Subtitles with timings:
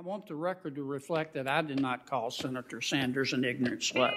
[0.00, 3.82] I want the record to reflect that I did not call Senator Sanders an ignorant
[3.82, 4.14] slut.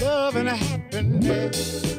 [0.00, 1.96] Love and happiness.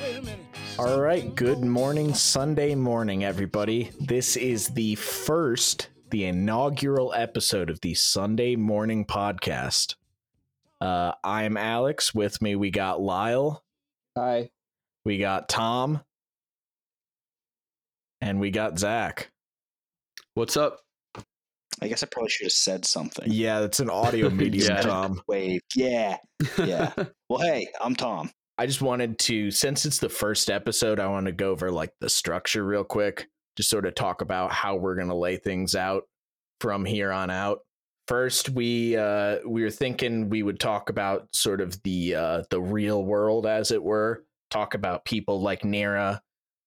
[0.00, 0.38] Wait a minute.
[0.78, 3.90] All right, good morning, Sunday morning, everybody.
[4.00, 9.96] This is the first, the inaugural episode of the Sunday Morning Podcast.
[10.80, 12.14] Uh, I'm Alex.
[12.14, 13.62] With me, we got Lyle,
[14.16, 14.50] Hi.
[15.04, 16.00] We got Tom,
[18.20, 19.30] and we got Zach.
[20.34, 20.80] What's up?
[21.80, 23.24] I guess I probably should have said something.
[23.26, 24.82] Yeah, it's an audio medium, Yeah.
[24.82, 25.20] Tom.
[25.26, 25.62] Wave.
[25.74, 26.18] Yeah.
[26.56, 26.92] Yeah.
[27.28, 28.30] well, hey, I'm Tom.
[28.56, 31.90] I just wanted to, since it's the first episode, I want to go over like
[32.00, 33.26] the structure real quick,
[33.56, 36.04] just sort of talk about how we're going to lay things out
[36.60, 37.60] from here on out.
[38.06, 42.60] First, we uh, we were thinking we would talk about sort of the uh, the
[42.60, 44.24] real world, as it were.
[44.52, 46.20] Talk about people like Neera.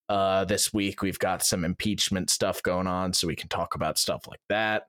[0.08, 3.96] Uh, this week we've got some impeachment stuff going on, so we can talk about
[3.96, 4.88] stuff like that.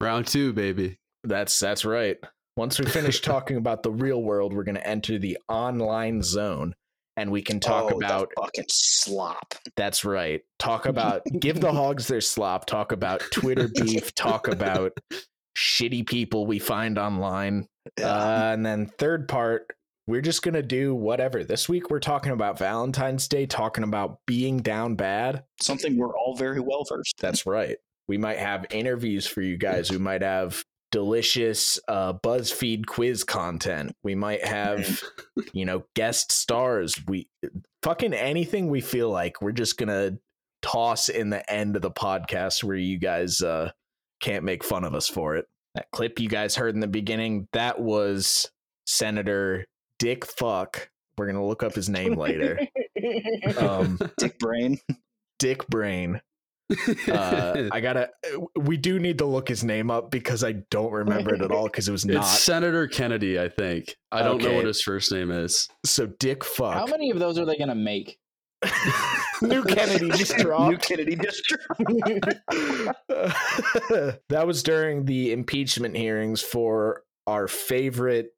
[0.00, 0.98] Round two, baby.
[1.24, 2.16] That's that's right.
[2.56, 6.74] Once we finish talking about the real world, we're going to enter the online zone,
[7.16, 8.30] and we can talk Oh, about.
[8.40, 9.54] fucking slop.
[9.76, 10.40] That's right.
[10.60, 12.66] Talk about give the hogs their slop.
[12.66, 14.14] Talk about Twitter beef.
[14.14, 14.96] Talk about
[15.58, 17.66] shitty people we find online.
[17.98, 18.06] Yeah.
[18.12, 19.66] Uh, and then third part,
[20.08, 21.44] we're just gonna do whatever.
[21.44, 23.44] This week we're talking about Valentine's Day.
[23.44, 25.44] Talking about being down bad.
[25.60, 27.16] Something we're all very well versed.
[27.20, 27.76] That's right.
[28.08, 29.90] We might have interviews for you guys.
[29.90, 33.94] We might have delicious uh, BuzzFeed quiz content.
[34.02, 35.02] We might have,
[35.52, 36.94] you know, guest stars.
[37.06, 37.28] We
[37.82, 40.12] fucking anything we feel like we're just gonna
[40.62, 43.72] toss in the end of the podcast where you guys uh,
[44.20, 45.44] can't make fun of us for it.
[45.74, 48.50] That clip you guys heard in the beginning, that was
[48.86, 49.66] Senator
[49.98, 50.90] Dick Fuck.
[51.16, 52.60] We're gonna look up his name later.
[53.58, 54.78] Um, Dick Brain.
[55.38, 56.20] Dick Brain
[57.08, 58.10] uh, I gotta.
[58.56, 61.64] We do need to look his name up because I don't remember it at all
[61.64, 62.24] because it was it's not.
[62.24, 63.96] Senator Kennedy, I think.
[64.12, 65.68] I don't know what his first name is.
[65.84, 66.74] So Dick fuck.
[66.74, 68.18] How many of those are they going to make?
[69.42, 70.82] New Kennedy just New dropped.
[70.82, 71.64] Kennedy district.
[74.28, 78.32] that was during the impeachment hearings for our favorite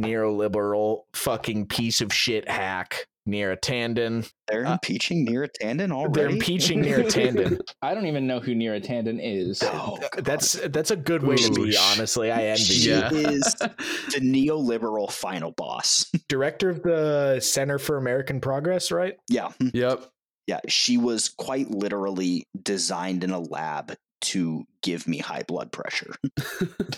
[0.00, 4.30] neoliberal fucking piece of shit hack, Neera Tanden.
[4.48, 6.12] They're Uh, impeaching Neera Tanden already.
[6.20, 7.60] They're impeaching Neera Tanden.
[7.82, 9.62] I don't even know who Neera Tanden is.
[9.64, 11.72] Oh, That's that's a good way to be.
[11.72, 12.96] sh- Honestly, I envy She you.
[12.96, 13.10] Yeah.
[13.12, 16.10] is the neoliberal final boss.
[16.28, 19.16] Director of the Center for American Progress, right?
[19.28, 19.52] yeah.
[19.74, 20.02] yep.
[20.46, 20.60] Yeah.
[20.68, 26.14] She was quite literally designed in a lab to give me high blood pressure.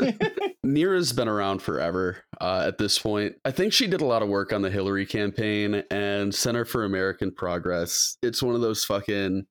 [0.64, 3.36] Neera's been around forever uh, at this point.
[3.44, 6.84] I think she did a lot of work on the Hillary campaign and Center for
[6.84, 8.16] American Progress.
[8.22, 9.46] It's one of those fucking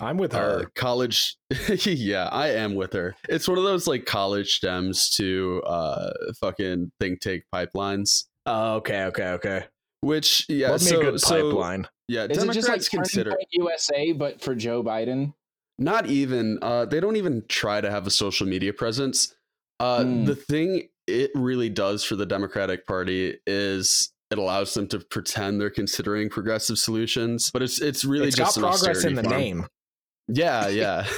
[0.00, 0.70] I'm with uh, her.
[0.74, 1.36] college.
[1.84, 3.14] yeah, I am with her.
[3.28, 8.24] It's one of those like college stems to uh, fucking think tank pipelines.
[8.46, 9.64] Oh, okay, okay, okay.
[10.00, 11.88] Which yeah, Love me so, a good so- pipeline.
[12.08, 15.32] yeah, Is it just like Democrats consider USA, but for Joe Biden?
[15.78, 19.34] Not even uh, they don't even try to have a social media presence.
[19.80, 20.24] Uh, Hmm.
[20.24, 25.60] The thing it really does for the Democratic Party is it allows them to pretend
[25.60, 29.36] they're considering progressive solutions, but it's it's really it's got just progress in the farm.
[29.36, 29.66] name.
[30.28, 31.06] Yeah, yeah.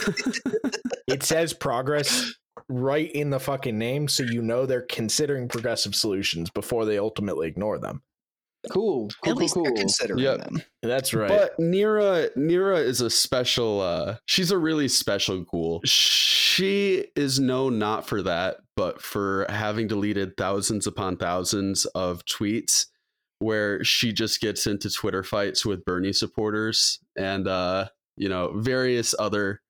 [1.07, 2.35] It says progress
[2.69, 7.47] right in the fucking name, so you know they're considering progressive solutions before they ultimately
[7.47, 8.03] ignore them.
[8.71, 9.09] Cool.
[9.09, 9.65] Cool, At cool, least cool.
[9.65, 10.39] they're considering Yep.
[10.39, 10.63] them.
[10.83, 11.29] That's right.
[11.29, 15.81] But Neera Neera is a special uh she's a really special ghoul.
[15.85, 22.87] She is known not for that, but for having deleted thousands upon thousands of tweets
[23.39, 29.15] where she just gets into Twitter fights with Bernie supporters and uh you know various
[29.19, 29.61] other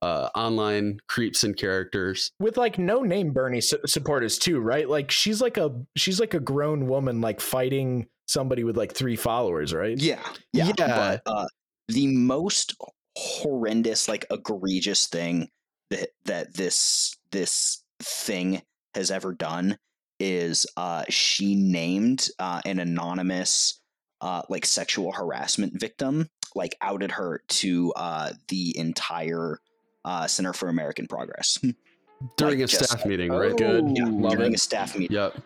[0.00, 2.32] uh online creeps and characters.
[2.40, 4.88] with like no name Bernie su- supporters too, right?
[4.88, 9.16] Like she's like a she's like a grown woman like fighting somebody with like three
[9.16, 9.98] followers, right?
[9.98, 10.20] Yeah,
[10.52, 10.66] yeah.
[10.66, 10.72] Yeah.
[10.76, 11.46] But uh,
[11.88, 12.74] the most
[13.16, 15.48] horrendous, like egregious thing
[15.90, 18.62] that that this this thing
[18.94, 19.78] has ever done
[20.20, 23.80] is uh, she named uh, an anonymous
[24.20, 29.58] uh, like sexual harassment victim, like outed her to uh, the entire
[30.04, 31.58] uh, Center for American Progress
[32.36, 33.38] During Like a just- staff meeting, Oh.
[33.38, 33.56] right?
[33.56, 33.96] Good.
[33.96, 34.56] yeah, Love during it.
[34.56, 35.16] a staff meeting.
[35.16, 35.38] Yep.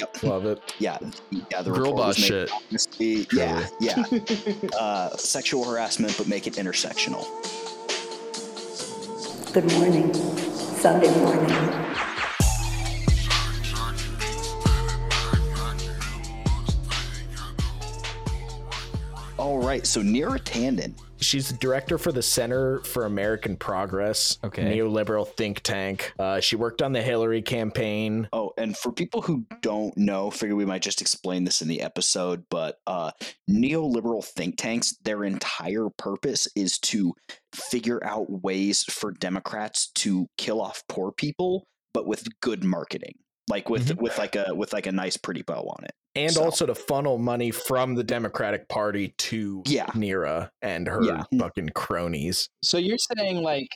[0.00, 0.22] Yep.
[0.22, 0.74] Love it.
[0.78, 0.98] Yeah,
[1.30, 1.60] yeah.
[1.62, 2.48] The Girl report boss shit.
[2.48, 3.26] anonymously.
[3.32, 4.02] Yeah, yeah.
[4.78, 7.26] uh, sexual harassment, but make it intersectional.
[9.52, 10.14] Good morning.
[10.14, 11.50] Sunday morning.
[19.36, 19.86] All right.
[19.86, 20.94] So Neera Tanden.
[21.20, 24.62] She's the director for the Center for American Progress, Okay.
[24.78, 26.12] neoliberal think tank.
[26.18, 28.28] Uh, she worked on the Hillary campaign.
[28.32, 31.82] Oh, and for people who don't know, figure we might just explain this in the
[31.82, 33.10] episode, but uh
[33.50, 37.12] neoliberal think tanks, their entire purpose is to
[37.54, 43.14] figure out ways for Democrats to kill off poor people, but with good marketing.
[43.48, 45.92] Like with with like a with like a nice pretty bow on it.
[46.14, 49.86] And So- also to funnel money from the Democratic Party to Yeah.
[49.88, 51.22] Neera and her Yeah.
[51.38, 52.48] fucking cronies.
[52.62, 53.68] So you're saying like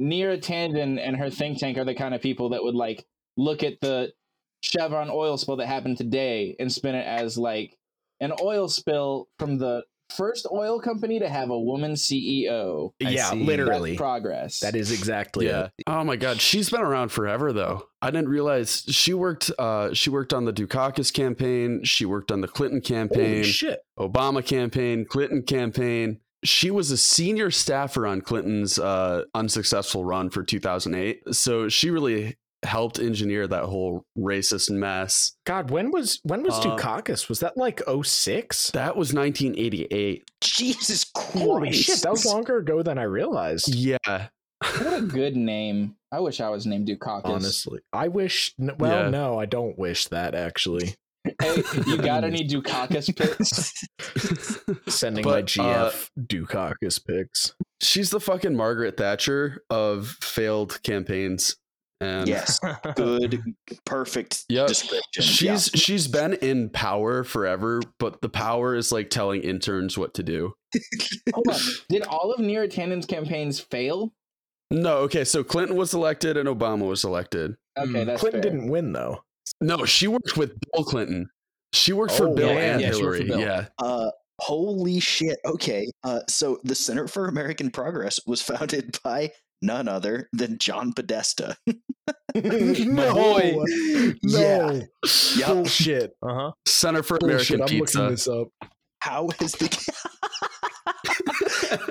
[0.00, 3.06] Neera Tanden and her think tank are the kind of people that would like
[3.36, 4.12] look at the
[4.62, 7.76] Chevron oil spill that happened today and spin it as like
[8.20, 12.92] an oil spill from the first oil company to have a woman CEO.
[13.04, 13.44] I yeah, see.
[13.44, 13.92] literally.
[13.92, 14.60] That's progress.
[14.60, 15.66] That is exactly yeah.
[15.78, 15.84] it.
[15.86, 17.86] Oh my god, she's been around forever though.
[18.02, 22.40] I didn't realize she worked uh she worked on the Dukakis campaign, she worked on
[22.40, 23.80] the Clinton campaign, Holy shit.
[23.98, 26.20] Obama campaign, Clinton campaign.
[26.42, 31.34] She was a senior staffer on Clinton's uh unsuccessful run for 2008.
[31.34, 35.32] So she really helped engineer that whole racist mess.
[35.46, 37.28] God, when was when was Uh, Dukakis?
[37.28, 38.70] Was that like 06?
[38.72, 40.30] That was 1988.
[40.42, 41.32] Jesus Christ.
[41.38, 43.74] Holy shit, that was longer ago than I realized.
[43.74, 43.96] Yeah.
[44.60, 45.96] what a good name.
[46.12, 47.24] I wish I was named Dukakis.
[47.24, 48.52] Honestly, I wish.
[48.58, 49.10] Well, Yeah.
[49.10, 50.34] no, I don't wish that.
[50.34, 50.94] Actually,
[51.40, 53.72] Hey, you got any Dukakis pics?
[54.88, 57.54] sending my But, uh, GF Dukakis pics.
[57.82, 61.56] She's the fucking Margaret Thatcher of failed campaigns.
[62.00, 62.58] And Yes.
[62.96, 63.42] Good
[63.84, 64.68] perfect Yep.
[64.68, 65.22] description.
[65.22, 70.22] She's she's been in power forever, but the power is like telling interns what to
[70.22, 70.54] do.
[71.34, 71.60] Hold on.
[71.88, 74.12] Did all of Neera Tanden's campaigns fail?
[74.70, 77.56] No, okay, so Clinton was elected and Obama was elected.
[77.78, 78.06] Okay, Hmm.
[78.06, 78.50] that's Clinton fair.
[78.50, 79.22] didn't win though.
[79.60, 81.28] No, she worked with Bill Clinton.
[81.72, 83.24] She worked for Oh, Bill yeah, and yeah, Hillary.
[83.24, 83.40] Bill.
[83.40, 83.66] Yeah.
[83.78, 84.10] Uh,
[84.40, 85.38] holy shit.
[85.44, 85.86] Okay.
[86.02, 89.32] Uh, so the Center for American Progress was founded by
[89.62, 91.56] none other than John Podesta.
[92.34, 93.56] no, boy.
[94.22, 94.80] no,
[95.36, 95.46] Yep.
[95.48, 96.12] bullshit.
[96.22, 96.50] Uh huh.
[96.66, 97.56] Center for Bullshit.
[97.58, 97.98] American I'm Pizza.
[97.98, 98.48] looking this up.
[99.00, 99.68] How has the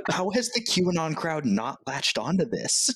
[0.11, 2.89] how has the QAnon crowd not latched onto this?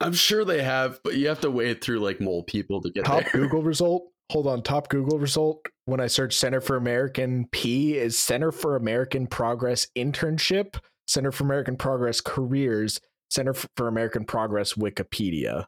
[0.00, 3.04] I'm sure they have, but you have to wade through like mole people to get
[3.04, 3.42] Top there.
[3.42, 4.04] Google result.
[4.32, 4.62] Hold on.
[4.62, 5.64] Top Google result.
[5.86, 11.44] When I search Center for American P is Center for American Progress Internship, Center for
[11.44, 15.66] American Progress Careers, Center for American Progress Wikipedia.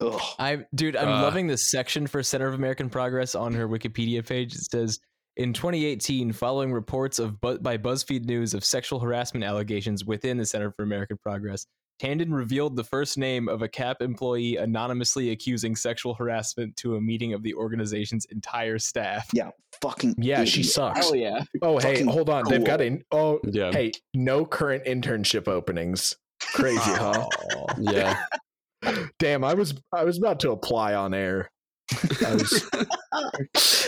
[0.00, 0.20] Ugh.
[0.38, 1.22] I dude, I'm Uh.
[1.22, 4.54] loving this section for Center of American Progress on her Wikipedia page.
[4.54, 4.98] It says
[5.36, 10.44] in 2018, following reports of Bu- by BuzzFeed News of sexual harassment allegations within the
[10.46, 11.66] Center for American Progress,
[12.02, 17.00] Tandon revealed the first name of a CAP employee anonymously accusing sexual harassment to a
[17.00, 19.28] meeting of the organization's entire staff.
[19.32, 19.50] Yeah,
[19.80, 21.10] fucking Yeah, she sucks.
[21.10, 21.44] Oh yeah.
[21.62, 22.44] Oh, hey, Fucking hold on.
[22.48, 23.04] They've got in.
[23.12, 23.70] Oh, Yeah.
[23.70, 26.16] hey, no current internship openings.
[26.52, 27.26] Crazy, huh?
[27.56, 28.24] Oh, yeah.
[29.18, 31.50] Damn, I was I was about to apply on air.
[32.20, 32.70] Was,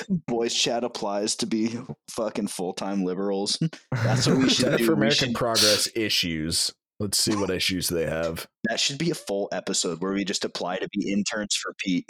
[0.26, 1.76] Boys chat applies to be
[2.10, 3.58] fucking full time liberals.
[3.92, 4.86] That's what we should Center do.
[4.86, 6.72] for American should- Progress issues.
[7.00, 8.46] Let's see what issues they have.
[8.68, 12.06] that should be a full episode where we just apply to be interns for Pete.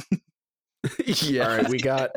[1.06, 1.42] yeah.
[1.48, 2.10] All right, we got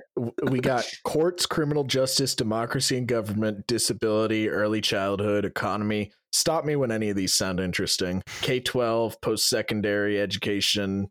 [0.43, 6.11] we got courts, criminal justice, democracy and government, disability, early childhood, economy.
[6.33, 8.23] Stop me when any of these sound interesting.
[8.41, 11.09] K twelve, post secondary education,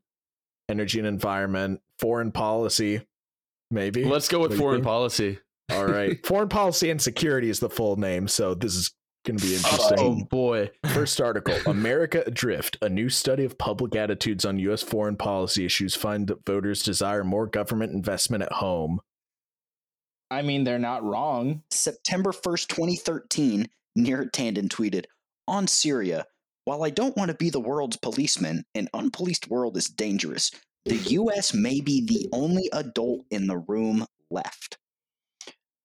[0.69, 3.03] energy and environment, foreign policy,
[3.71, 4.05] maybe.
[4.05, 5.39] Let's go with What foreign policy.
[5.71, 8.93] All right, foreign policy and security is the full name, so this is
[9.27, 9.99] going to be oh, interesting.
[9.99, 10.71] Oh boy.
[10.95, 14.83] First article America Adrift, a new study of public attitudes on U.S.
[14.83, 19.01] foreign policy issues find that voters desire more government investment at home.
[20.31, 21.63] I mean, they're not wrong.
[21.71, 25.05] September 1st, 2013, Neera Tanden tweeted
[25.49, 26.25] On Syria,
[26.65, 30.51] while I don't want to be the world's policeman, an unpoliced world is dangerous.
[30.85, 34.79] The US may be the only adult in the room left.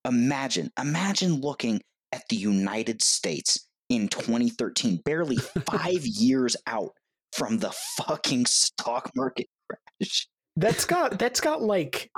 [0.04, 1.80] Imagine, imagine looking
[2.12, 5.36] at the United States in 2013, barely
[5.70, 6.92] five years out
[7.32, 10.28] from the fucking stock market crash.
[10.56, 12.10] That's got that's got like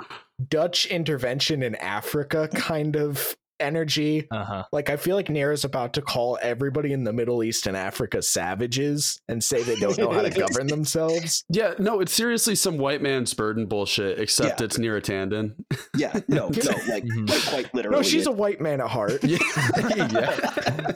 [0.49, 4.27] Dutch intervention in Africa kind of energy.
[4.31, 4.63] Uh huh.
[4.71, 8.21] Like I feel like Neera's about to call everybody in the Middle East and Africa
[8.21, 11.43] savages and say they don't know how to govern themselves.
[11.49, 14.65] Yeah, no, it's seriously some white man's burden bullshit, except Yeah.
[14.65, 15.55] it's Neera Tanden.
[15.95, 17.29] Yeah, no, no, like, Mhm.
[17.29, 17.97] like quite literally.
[17.97, 19.23] No, she's a white man at heart.
[19.23, 19.37] yeah.
[19.95, 20.95] yeah.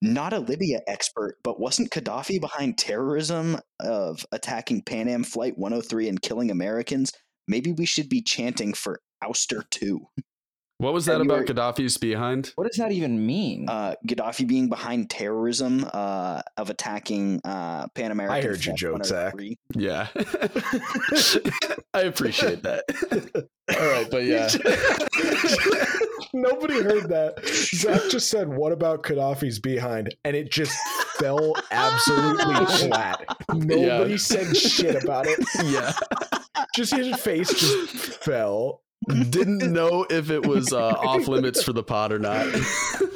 [0.00, 6.08] Not a Libya expert, but wasn't Gaddafi behind terrorism of attacking Pan Am Flight 103
[6.08, 7.12] and killing Americans?
[7.48, 10.00] Maybe we should be chanting for ouster 2.
[10.82, 12.50] What was that And about Gaddafi's behind?
[12.56, 13.66] What does that even mean?
[13.68, 18.36] uh, Gaddafi being behind terrorism uh, of attacking uh, Pan American.
[18.36, 19.34] I heard your joke, Zach.
[19.76, 20.08] Yeah.
[21.94, 22.82] I appreciate that.
[23.78, 24.48] All right, but yeah.
[26.34, 27.46] Nobody heard that.
[27.46, 30.76] Zach just said, "What about Gaddafi's behind?" and it just
[31.18, 33.24] fell absolutely flat.
[33.54, 34.16] Nobody Yeah.
[34.16, 35.38] said shit about it.
[35.64, 35.92] Yeah.
[36.74, 38.82] Just his face just fell.
[39.08, 42.46] Didn't know if it was uh, off limits for the pod or not.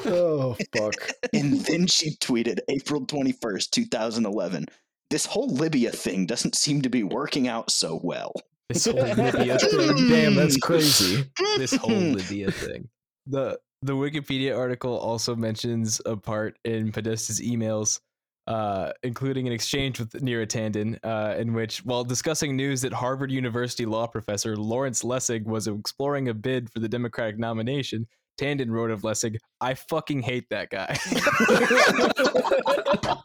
[0.04, 0.94] Oh fuck!
[1.32, 4.66] And then she tweeted April 21st, 2011.
[5.10, 8.32] This whole Libya thing doesn't seem to be working out so well.
[8.68, 10.08] This whole Libya thing.
[10.08, 11.24] Damn, that's crazy.
[11.56, 12.88] This whole Libya thing.
[13.26, 18.00] The the Wikipedia article also mentions a part in Podesta's emails,
[18.46, 23.30] uh, including an exchange with Neera Tanden, uh, in which, while discussing news that Harvard
[23.30, 28.06] University law professor Lawrence Lessig was exploring a bid for the Democratic nomination,
[28.40, 30.96] Tanden wrote of Lessig, "I fucking hate that guy."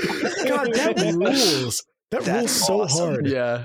[0.46, 1.82] God, that rules.
[2.10, 3.14] That That's rules so awesome.
[3.14, 3.26] hard.
[3.28, 3.64] Yeah.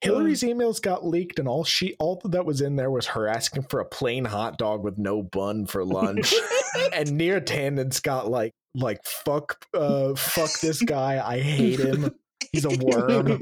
[0.00, 3.64] Hillary's emails got leaked, and all she all that was in there was her asking
[3.64, 6.32] for a plain hot dog with no bun for lunch.
[6.92, 11.20] and Neera Tanden's got like like fuck uh fuck this guy.
[11.24, 12.14] I hate him.
[12.52, 13.40] He's a worm.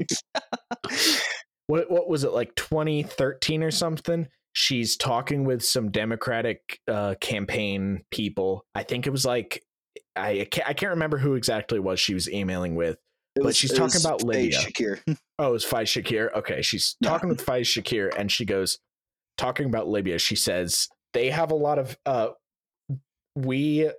[1.67, 4.27] what what was it like 2013 or something?
[4.53, 8.65] She's talking with some Democratic uh campaign people.
[8.73, 9.63] I think it was like
[10.15, 12.97] I I can't, I can't remember who exactly it was she was emailing with.
[13.39, 14.59] It But she's talking about Faye Libya.
[14.59, 15.17] Shakir.
[15.41, 16.33] Oh, it's Faiz Shakir.
[16.33, 17.11] Okay, she's Yeah.
[17.11, 18.77] talking with Faiz Shakir, and she goes
[19.37, 20.19] talking about Libya.
[20.19, 22.29] She says they have a lot of uh,
[23.35, 23.89] we,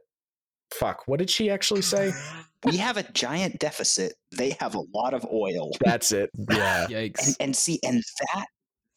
[0.74, 1.04] fuck.
[1.06, 2.12] What did she actually say?
[2.64, 4.14] we have a giant deficit.
[4.36, 5.70] They have a lot of oil.
[5.82, 6.28] That's it.
[6.50, 6.86] Yeah.
[6.88, 7.26] Yikes!
[7.26, 8.02] and, and see and
[8.34, 8.46] that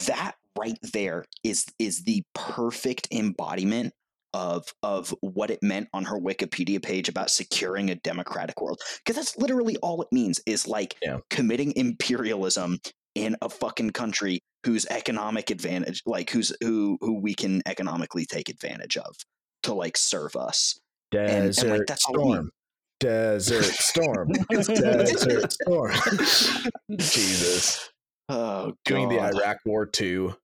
[0.06, 3.94] that right there is is the perfect embodiment
[4.34, 9.16] of of what it meant on her wikipedia page about securing a democratic world because
[9.16, 11.18] that's literally all it means is like Yeah.
[11.30, 12.80] committing imperialism
[13.14, 18.48] in a fucking country whose economic advantage like who's who who we can economically take
[18.48, 19.14] advantage of
[19.62, 20.78] to like serve us
[21.12, 22.50] and, Desert like, that's storm.
[22.98, 24.28] Desert storm.
[24.50, 25.92] Desert storm.
[26.98, 27.90] Jesus.
[28.28, 30.34] oh Doing the Iraq War too.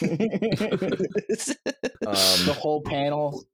[0.00, 1.56] The
[2.06, 3.44] Um, whole panel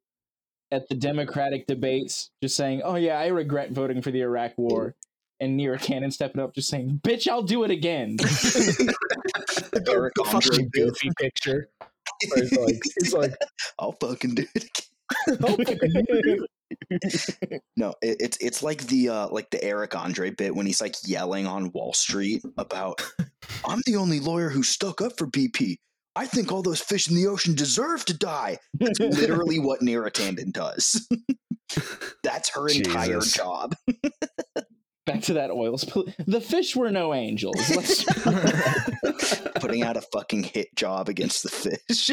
[0.70, 4.94] at the Democratic debates just saying, "Oh yeah, I regret voting for the Iraq War,"
[5.40, 8.16] and Neera Cannon stepping up just saying, "Bitch, I'll do it again."
[9.88, 11.68] Eric Andre fucking goofy picture.
[12.22, 13.34] It's like, it's like
[13.78, 14.84] I'll fucking do it again.
[17.76, 20.94] No, it, it's it's like the uh, like the Eric Andre bit when he's like
[21.04, 23.02] yelling on Wall Street about
[23.64, 25.76] I'm the only lawyer who stuck up for BP.
[26.16, 28.58] I think all those fish in the ocean deserve to die.
[28.74, 31.08] That's literally what Neera Tanden does.
[32.22, 33.34] That's her entire Jesus.
[33.34, 33.74] job.
[35.06, 36.06] Back to that oil spill.
[36.26, 37.56] The fish were no angels.
[37.70, 38.04] Let's-
[39.60, 42.10] Putting out a fucking hit job against the fish.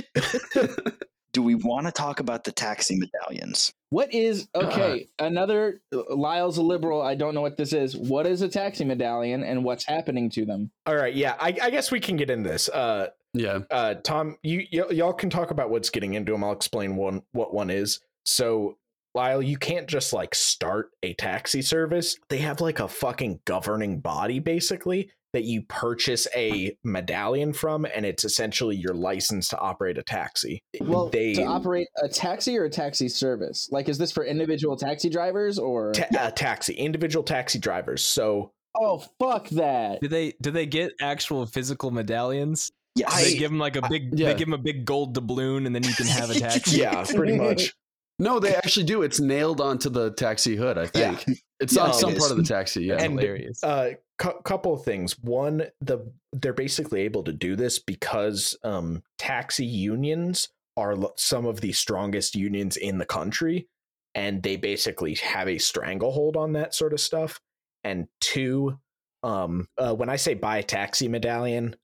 [1.33, 3.73] Do we want to talk about the taxi medallions?
[3.89, 5.07] what is okay?
[5.19, 7.01] Another Lyle's a liberal.
[7.01, 7.95] I don't know what this is.
[7.97, 10.71] What is a taxi medallion and what's happening to them?
[10.85, 11.13] all right.
[11.13, 12.69] Yeah, I, I guess we can get into this.
[12.69, 13.59] Uh, Yeah.
[13.69, 17.21] uh tom you y- y'all can talk about what's getting into them i'll explain one
[17.31, 18.77] what one is so
[19.15, 24.01] lyle you can't just like start a taxi service they have like a fucking governing
[24.01, 29.97] body basically that you purchase a medallion from and it's essentially your license to operate
[29.97, 33.69] a taxi Well, they to operate a taxi or a taxi service.
[33.71, 35.93] Like, is this for individual taxi drivers or?
[35.93, 39.99] ta- uh, taxi individual taxi drivers so oh, fuck that.
[40.01, 42.71] Do they do they get actual physical medallions?
[42.95, 43.17] Yes.
[43.17, 44.27] Do they I- give them like a big yeah.
[44.27, 46.77] they give them a big gold doubloon and then you can have a taxi.
[46.79, 47.73] yeah pretty much
[48.21, 49.01] No, they actually do.
[49.01, 51.15] It's nailed onto the taxi hood, I Yeah.
[51.15, 51.39] think.
[51.59, 52.95] It's Yeah, on some part of the taxi, yeah.
[53.01, 53.63] And- hilarious.
[53.63, 55.99] uh cou- couple of things one the
[56.33, 61.71] they're basically able to do this because um taxi unions are l- some of the
[61.73, 63.67] strongest unions in the country
[64.15, 67.39] and they basically have a stranglehold on that sort of stuff
[67.83, 68.77] and two
[69.23, 71.75] um uh, when i say buy a taxi medallion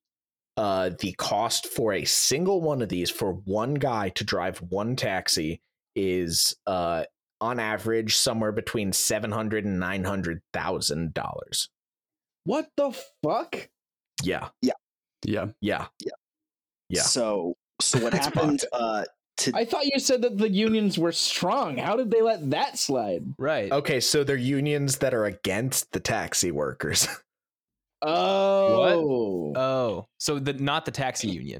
[0.57, 4.95] uh the cost for a single one of these for one guy to drive one
[4.95, 5.59] taxi
[5.97, 7.03] is uh
[7.41, 11.69] on average somewhere between 700 and 900 thousand dollars
[12.45, 12.91] What the
[13.23, 13.67] fuck?
[14.23, 14.73] yeah yeah.
[15.25, 15.87] yeah yeah
[16.89, 17.01] Yeah.
[17.01, 19.03] So so what happened uh
[19.37, 21.77] to I thought you said that the unions were strong.
[21.77, 23.23] How did they let that slide?
[23.37, 23.71] right.
[23.71, 27.07] okay so they're unions that are against the taxi workers
[28.01, 31.59] Oh, Oh, so the not the taxi union.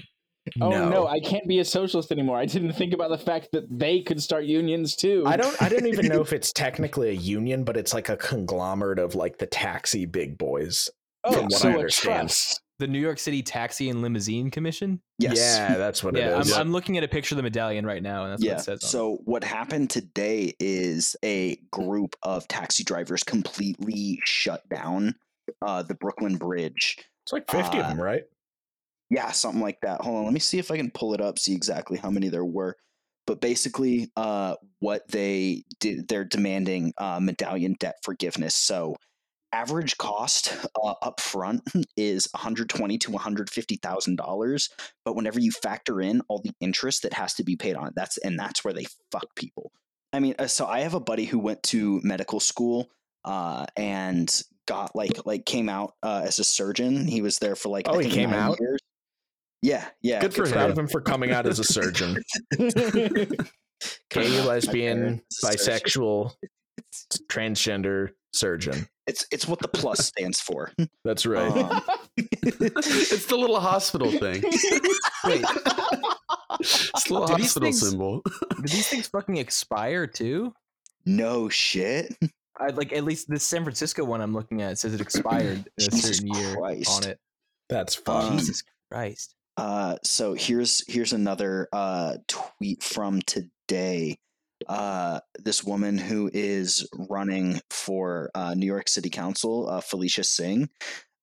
[0.62, 1.08] Oh no.
[1.08, 2.38] I can't be a socialist anymore.
[2.38, 5.24] I didn't think about the fact that they could start unions too.
[5.26, 5.62] I don't.
[5.62, 9.16] I don't even know if it's technically a union, but it's like a conglomerate of
[9.16, 10.90] like the taxi big boys.
[11.24, 12.30] oh, from what so I a understand.
[12.30, 12.62] trust.
[12.80, 15.02] The New York City Taxi and Limousine Commission.
[15.18, 15.38] Yes.
[15.38, 16.54] Yeah, that's what yeah, it I'm, is.
[16.54, 18.52] I'm looking at a picture of the medallion right now, and that's yeah.
[18.52, 18.84] what it says.
[18.84, 18.92] On it.
[18.92, 25.16] So what happened today is a group of taxi drivers completely shut down
[25.66, 27.00] uh, the Brooklyn Bridge.
[27.24, 28.24] It's like fifty of uh, them, right?
[29.10, 30.02] Yeah, something like that.
[30.02, 32.30] Hold on, let me see if I can pull it up, see exactly how many
[32.30, 32.76] there were.
[33.26, 38.56] But basically, uh, what they did, they're demanding uh, medallion debt forgiveness.
[38.56, 38.96] So,
[39.52, 41.62] average cost uh, up front
[41.98, 44.70] is 120 to 150 thousand dollars.
[45.04, 47.94] But whenever you factor in all the interest that has to be paid on it,
[47.96, 49.72] that's and that's where they fuck people.
[50.14, 52.90] I mean, uh, so I have a buddy who went to medical school
[53.26, 54.30] uh, and
[54.68, 57.08] got like like came out uh, as a surgeon.
[57.08, 58.58] He was there for like Oh, he came out?
[58.60, 58.80] Years.
[59.68, 60.22] Yeah, yeah.
[60.22, 60.72] Good for Proud him.
[60.72, 62.24] of him for coming out as a surgeon.
[62.60, 65.58] Came Gay, lesbian, parents surgeon.
[65.60, 66.32] bisexual,
[67.30, 68.88] transgender surgeon.
[69.08, 70.72] it's it's what the plus stands for.
[71.04, 71.52] That's right.
[71.52, 71.82] Um,
[72.18, 74.42] it's the little hospital thing.
[75.26, 75.44] Wait,
[76.60, 78.22] It's the little Do these hospital things- symbol.
[78.62, 80.54] did these things fucking expire too?
[81.06, 82.14] no shit.
[82.60, 85.88] I like at least the San Francisco one I'm looking at says it expired in
[85.88, 86.90] a certain year Christ.
[86.90, 87.20] on it.
[87.70, 88.32] That's fun.
[88.32, 89.36] Um, Jesus Christ.
[89.58, 94.18] Uh, so here's here's another uh, tweet from today.
[94.68, 100.70] Uh, this woman who is running for uh, New York City Council, uh, Felicia Singh,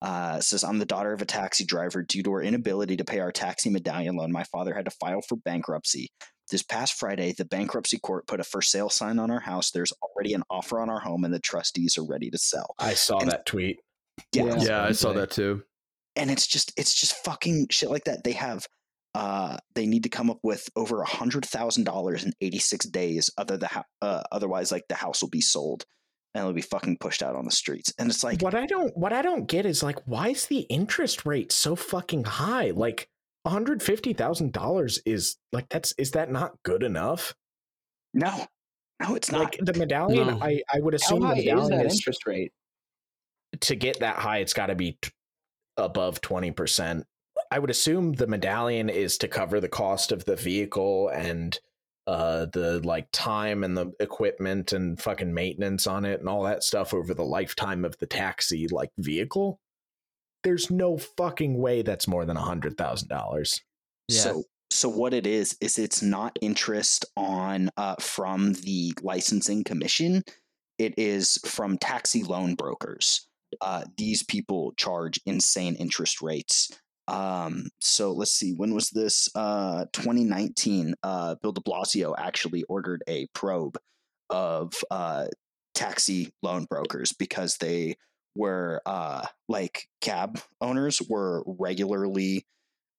[0.03, 2.03] uh, says, "I'm the daughter of a taxi driver.
[2.03, 5.21] Due to our inability to pay our taxi medallion loan, my father had to file
[5.23, 6.09] for bankruptcy.
[6.51, 9.71] This past Friday, the bankruptcy court put a for sale sign on our house.
[9.71, 12.75] There's already an offer on our home, and the trustees are ready to sell.
[12.79, 13.79] I saw And- that tweet.
[14.33, 14.57] Yeah.
[14.59, 15.63] Yeah, I saw that too.
[16.17, 18.25] And it's just it's just fucking shit like that.
[18.25, 18.67] They have
[19.15, 22.87] uh they need to come up with over a hundred thousand dollars in eighty six
[22.87, 23.31] days.
[23.39, 25.85] Other the hou- uh, otherwise, like the house will be sold
[26.35, 27.93] and it'll be fucking pushed out on the streets.
[27.99, 30.61] And it's like, what I don't what I don't get is like why is the
[30.63, 32.71] interest rate so fucking high?
[32.71, 33.09] Like
[33.47, 37.35] $150,000 is like that's is that not good enough?
[38.15, 38.47] no,
[39.03, 39.41] no, it's not.
[39.41, 40.39] Like the medallion No.
[40.41, 42.53] I I would How assume the high is that is, interest rate?
[43.61, 45.11] to get that high it's got to be t-
[45.77, 47.05] above 20%.
[47.51, 51.59] I would assume the medallion is to cover the cost of the vehicle and
[52.07, 56.63] uh the like time and the equipment and fucking maintenance on it and all that
[56.63, 59.59] stuff over the lifetime of the taxi like vehicle.
[60.43, 63.63] There's no fucking way that's more than a hundred thousand dollars.
[64.09, 64.21] Yeah.
[64.21, 70.25] So so what it is is it's not interest on uh, from the licensing commission.
[70.79, 73.29] It is from taxi loan brokers.
[73.61, 76.71] Uh, these people charge insane interest rates.
[77.07, 79.29] Um, so let's see, when was this?
[79.35, 80.95] Uh, 2019.
[81.03, 83.77] Uh, Bill De Blasio actually ordered a probe
[84.31, 85.27] of uh,
[85.75, 87.97] taxi loan brokers because they
[88.35, 92.47] were uh, like cab owners were regularly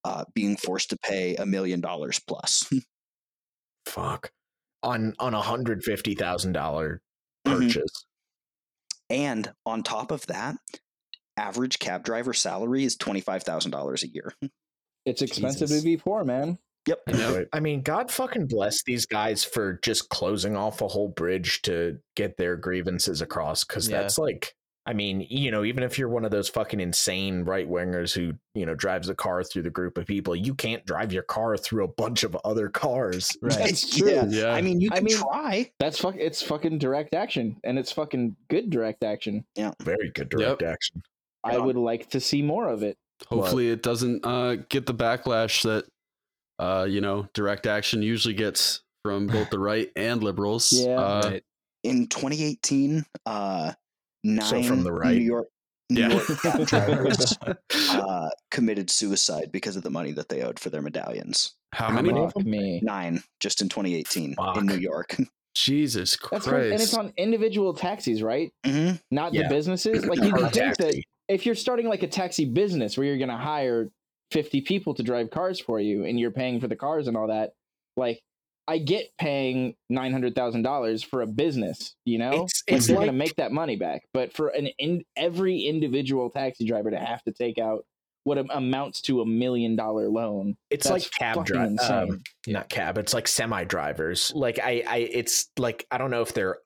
[0.04, 2.72] uh, being forced to pay a million dollars plus.
[3.88, 4.32] Fuck.
[4.84, 7.02] On on a hundred fifty thousand dollar
[7.48, 7.60] Mhm.
[7.60, 8.06] purchase.
[9.10, 10.56] And on top of that,
[11.38, 14.34] average cab driver salary is twenty five thousand dollars a year.
[15.06, 15.82] It's expensive Jesus.
[15.82, 16.58] to be poor, man.
[16.88, 17.00] Yep.
[17.10, 17.50] Yep.
[17.54, 22.00] I mean, God fucking bless these guys for just closing off a whole bridge to
[22.16, 23.64] get their grievances across.
[23.64, 24.02] Cause Yeah.
[24.02, 24.56] that's like,
[24.88, 28.34] I mean, you know, even if you're one of those fucking insane right wingers who,
[28.54, 31.58] you know, drives a car through the group of people, you can't drive your car
[31.58, 33.36] through a bunch of other cars.
[33.42, 33.58] Right.
[33.58, 34.12] That's true.
[34.12, 34.26] Yeah.
[34.28, 34.52] Yeah.
[34.54, 35.72] I mean, you I can mean- try.
[35.80, 36.16] That's fuck.
[36.18, 39.44] It's fucking direct action, and it's fucking good direct action.
[39.56, 39.72] Yeah.
[39.82, 41.02] Very good direct action.
[41.44, 41.60] I Yeah.
[41.60, 42.98] would like to see more of it.
[43.28, 45.86] Hopefully, it doesn't uh, get the backlash that
[46.60, 50.72] uh, you know direct action usually gets from both the right and liberals.
[50.74, 50.96] Yeah.
[51.00, 51.44] Uh, right.
[51.84, 53.74] In 2018, uh,
[54.26, 55.16] nine So from the right.
[55.18, 55.48] New York
[55.92, 56.10] New Yeah.
[56.14, 57.38] York cab drivers
[57.92, 61.54] uh, committed suicide because of the money that they owed for their medallions.
[61.74, 62.12] How, How many?
[62.14, 62.80] many?
[62.80, 62.84] Fuck.
[62.84, 64.58] Nine just in 2018 Fuck.
[64.58, 65.16] in New York.
[65.56, 66.48] Jesus Christ!
[66.48, 66.72] right.
[66.72, 68.52] And it's on individual taxis, right?
[68.66, 69.00] Mhm.
[69.12, 69.44] Not Yeah.
[69.44, 70.06] the businesses.
[70.10, 70.96] Like you Per would think that
[71.30, 73.90] if you're starting like a taxi business where you're going to hire
[74.32, 77.28] 50 people to drive cars for you and you're paying for the cars and all
[77.28, 77.52] that,
[77.96, 78.20] like
[78.68, 82.32] I get paying $900,000 for a business, you know?
[82.34, 84.08] It's- like it's they're gonna make that money back.
[84.14, 87.86] But for an in, every individual taxi driver to have to take out
[88.24, 91.92] what amounts to a million dollar loan, It's like cab fucking drive, insane.
[92.12, 92.98] um, not cab.
[92.98, 94.32] It's like semi drivers.
[94.34, 96.58] Like I, I, it's like I don't know if they're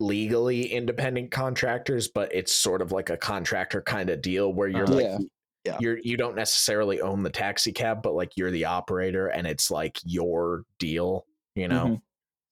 [0.00, 4.84] legally independent contractors, but it's sort of like a contractor kind of deal where you're
[4.84, 4.94] Uh-huh.
[4.94, 5.18] like Yeah.
[5.64, 5.78] Yeah.
[5.80, 9.70] you're you don't necessarily own the taxi cab, but like you're the operator, and it's
[9.70, 11.26] like your deal.
[11.54, 12.00] You know, Mhm.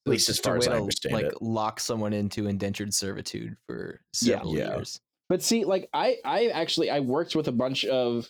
[0.06, 1.42] at least as far as I understand like it.
[1.42, 4.76] lock someone into indentured servitude for several Yeah.
[4.76, 5.00] years.
[5.28, 8.28] But see, like I, I actually I worked with a bunch of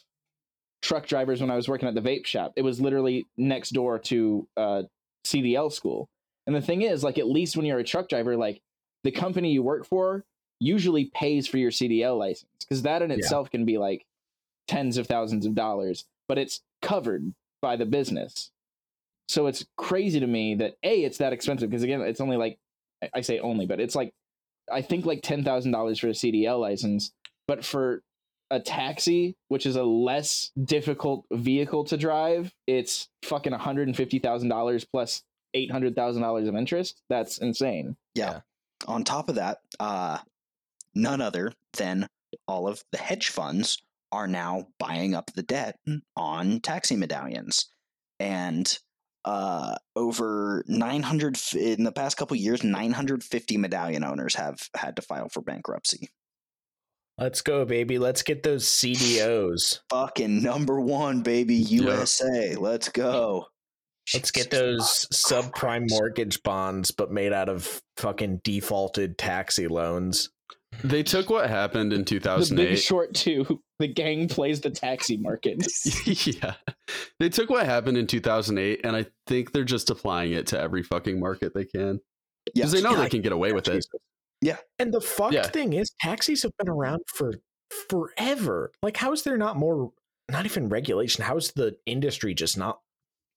[0.83, 2.53] truck drivers when I was working at the vape shop.
[2.57, 4.83] It was literally next door to uh,
[5.25, 6.09] CDL school.
[6.47, 8.61] And the thing is, like at least when you're a truck driver, like
[9.05, 10.25] the company you work for
[10.59, 13.17] usually pays for your CDL license because that in Yeah.
[13.17, 14.05] itself can be like
[14.69, 18.51] tens of thousands of dollars, but it's covered by the business.
[19.29, 22.59] So it's crazy to me that a it's that expensive because again it's only like
[23.03, 24.13] I- I say only, but it's like
[24.71, 27.13] I think like ten thousand dollars for a CDL license,
[27.49, 28.03] but for
[28.51, 33.97] a taxi, which is a less difficult vehicle to drive, it's fucking one hundred and
[33.97, 35.23] fifty thousand dollars plus
[35.55, 37.01] eight hundred thousand dollars of interest.
[37.09, 37.97] That's insane.
[38.15, 38.41] Yeah.
[38.87, 40.19] On top of that, uh,
[40.95, 42.09] none other than
[42.49, 43.81] all of the hedge funds
[44.13, 45.79] are now buying up the debt
[46.17, 47.69] on taxi medallions,
[48.21, 48.79] and
[49.25, 55.29] uh, over 900 in the past couple years, 950 medallion owners have had to file
[55.29, 56.11] for bankruptcy.
[57.19, 57.99] Let's go, baby.
[57.99, 59.81] Let's get those CDOs.
[59.91, 62.57] Fucking number one, baby, USA.
[62.57, 63.47] Let's go.
[64.13, 70.31] Let's get those fucking subprime mortgage bonds, but made out of fucking defaulted taxi loans.
[70.85, 72.77] They took what happened in The Big 2008.
[72.77, 73.61] Short two.
[73.79, 75.67] The gang plays the taxi market.
[76.25, 76.55] yeah.
[77.19, 80.85] They took what happened in 2008 and I think they're just applying it to every
[80.85, 81.99] fucking market they can.
[82.55, 82.67] Yeah.
[82.67, 83.85] Because they know Yeah, they can get away with it.
[84.41, 84.59] Yeah.
[84.79, 85.49] And the fucked Yeah.
[85.49, 87.33] thing is, taxis have been around for
[87.91, 88.71] forever.
[88.85, 89.91] Like, how is there not more,
[90.31, 91.25] not even regulation?
[91.25, 92.79] How is the industry just not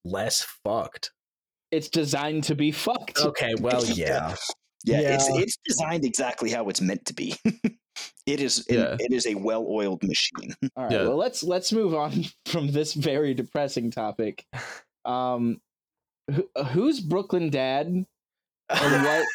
[0.03, 1.11] less fucked?
[1.71, 3.17] It's designed to be fucked.
[3.19, 4.35] Okay, well, yeah.
[4.85, 5.41] Yeah, it's Yeah.
[5.41, 7.35] it's designed exactly how it's meant to be.
[8.25, 8.95] it is Yeah.
[8.99, 10.53] it is a well-oiled machine.
[10.75, 10.91] All right.
[10.91, 11.03] Yeah.
[11.03, 14.45] Well, let's let's move on from this very depressing topic.
[15.05, 15.59] Um,
[16.31, 18.05] who, who's Brooklyn Dad, and
[18.69, 19.25] what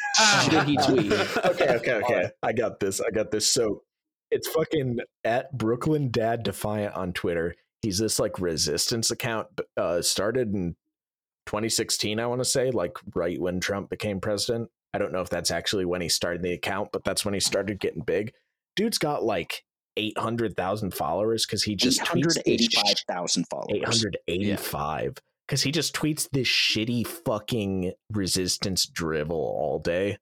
[0.50, 1.12] did he tweet?
[1.12, 2.30] okay, okay, okay.
[2.42, 3.00] I got this.
[3.00, 3.46] I got this.
[3.46, 3.82] So
[4.30, 7.54] it's fucking at Brooklyn Dad Defiant on Twitter.
[7.82, 10.76] He's this like resistance account uh started in
[11.46, 14.68] 2016, I want to say, like right when Trump became president.
[14.92, 17.40] I don't know if that's actually when he started the account, but that's when he
[17.40, 18.32] started getting big.
[18.76, 19.62] Dude's got like
[19.96, 24.04] 800,000 followers because he just Eight tweets hundred this eighty-five thousand followers.
[24.04, 25.14] 885
[25.46, 30.16] because he just tweets this shitty fucking resistance drivel all day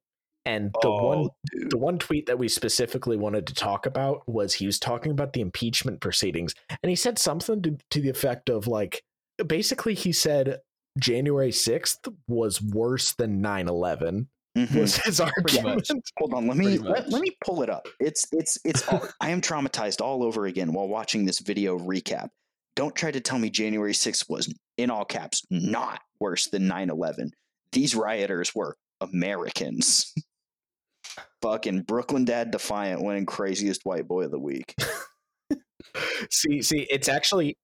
[0.46, 1.70] and the oh, one Oh, dude.
[1.70, 5.35] the one tweet that we specifically wanted to talk about was he was talking about
[5.35, 9.02] the impeachment proceedings and he said something to, to the effect of like
[9.46, 10.61] basically he said
[10.98, 14.26] january 6th was worse than 9-11
[14.66, 14.81] Mhm.
[14.81, 15.88] was his argument.
[16.18, 17.87] Hold on, let me let, let me pull it up.
[18.01, 18.87] It's it's it's.
[18.88, 22.29] all, I am traumatized all over again while watching this video recap.
[22.77, 27.31] Don't try to tell me January 6th was in all caps not worse than 9/11.
[27.73, 30.12] These rioters were Americans.
[31.42, 34.75] Fucking Brooklyn Dad Defiant winning craziest white boy of the week.
[36.31, 37.57] see see it's actually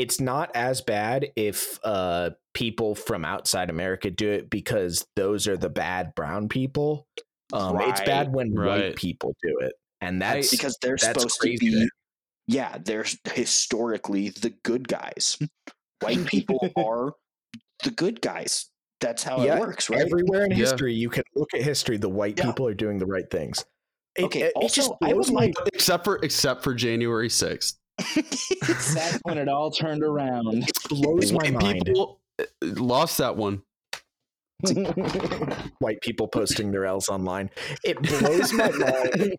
[0.00, 5.56] it's not as bad if uh people from outside america do it because those are
[5.56, 7.06] the bad brown people.
[7.52, 11.56] Um it's bad when white people do it and that's because they're that's supposed to
[11.58, 11.88] be
[12.46, 15.38] yeah they're historically the good guys.
[16.00, 17.12] White people are
[17.84, 18.66] the good guys.
[19.00, 20.00] That's how Yeah, it works right?
[20.00, 20.56] everywhere in Yeah.
[20.58, 22.46] history you can look at history the white Yeah.
[22.46, 23.64] people are doing the right things.
[24.16, 27.28] It- Okay, it, it also, just I would my like- Except for except for January
[27.28, 27.74] 6th.
[28.60, 30.64] That's when it all turned around.
[30.64, 33.62] It blows my White mind people uh, lost that one.
[35.78, 37.48] white people posting their l's online
[37.82, 39.38] it blows my mind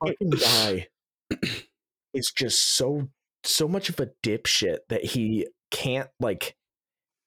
[0.00, 0.88] fucking guy
[2.14, 3.06] is just so
[3.44, 6.56] so much of a dipshit that he can't like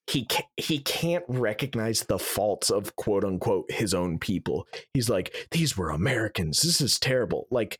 [0.08, 4.67] he ca- he can't recognize the faults of quote unquote his own people.
[4.93, 6.62] He's like these were Americans.
[6.62, 7.48] This is terrible.
[7.52, 7.80] Like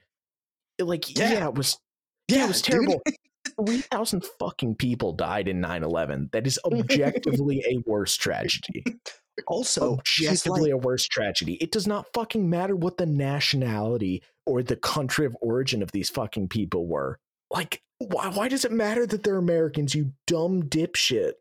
[0.80, 1.48] like yeah, Yeah.
[1.48, 1.78] it was
[2.28, 3.02] yeah, it was terrible.
[3.66, 6.32] 3,000 fucking people died in 9/11.
[6.32, 8.84] That is objectively a worse tragedy
[9.48, 11.56] also objectively like, a worse tragedy.
[11.56, 16.10] It does not fucking matter what the nationality or the country of origin of these
[16.10, 17.20] fucking people were.
[17.52, 21.34] Like, why, why does it matter that they're Americans, you dumb dipshit?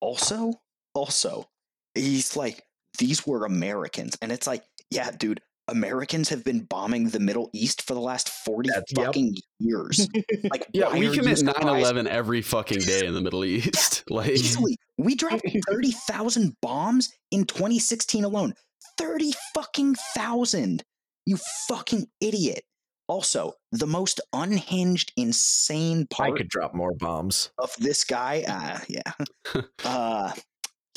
[0.00, 0.52] also
[0.94, 1.48] also
[1.94, 2.62] he's like
[2.98, 7.82] these were americans and it's like yeah dude americans have been bombing the middle east
[7.82, 9.06] for the last 40 That's- yep.
[9.06, 10.08] fucking years
[10.50, 11.60] like Yeah, we are commit surprised?
[11.94, 14.04] 9/11 every fucking day in the Middle East.
[14.10, 18.54] like easily we dropped 30,000 bombs in 2016 alone
[18.98, 20.82] 30 fucking thousand
[21.26, 21.36] you
[21.68, 22.62] fucking idiot
[23.08, 26.32] Also, the most unhinged, insane part.
[26.34, 27.50] I could drop more bombs.
[27.58, 30.32] of this guy, uh, yeah, uh,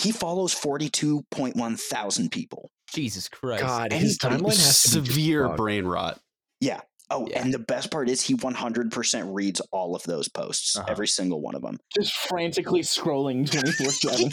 [0.01, 2.71] he follows 42.1 thousand people.
[2.93, 3.63] Jesus Christ.
[3.63, 6.19] God, his he's timeline has to be severe brain rot.
[6.61, 6.81] Yeah.
[7.11, 7.41] Oh, Yeah.
[7.41, 10.85] and the best part is he 100% reads all of those posts, Uh-huh.
[10.89, 11.79] every single one of them.
[11.95, 14.29] Just frantically scrolling 24 7.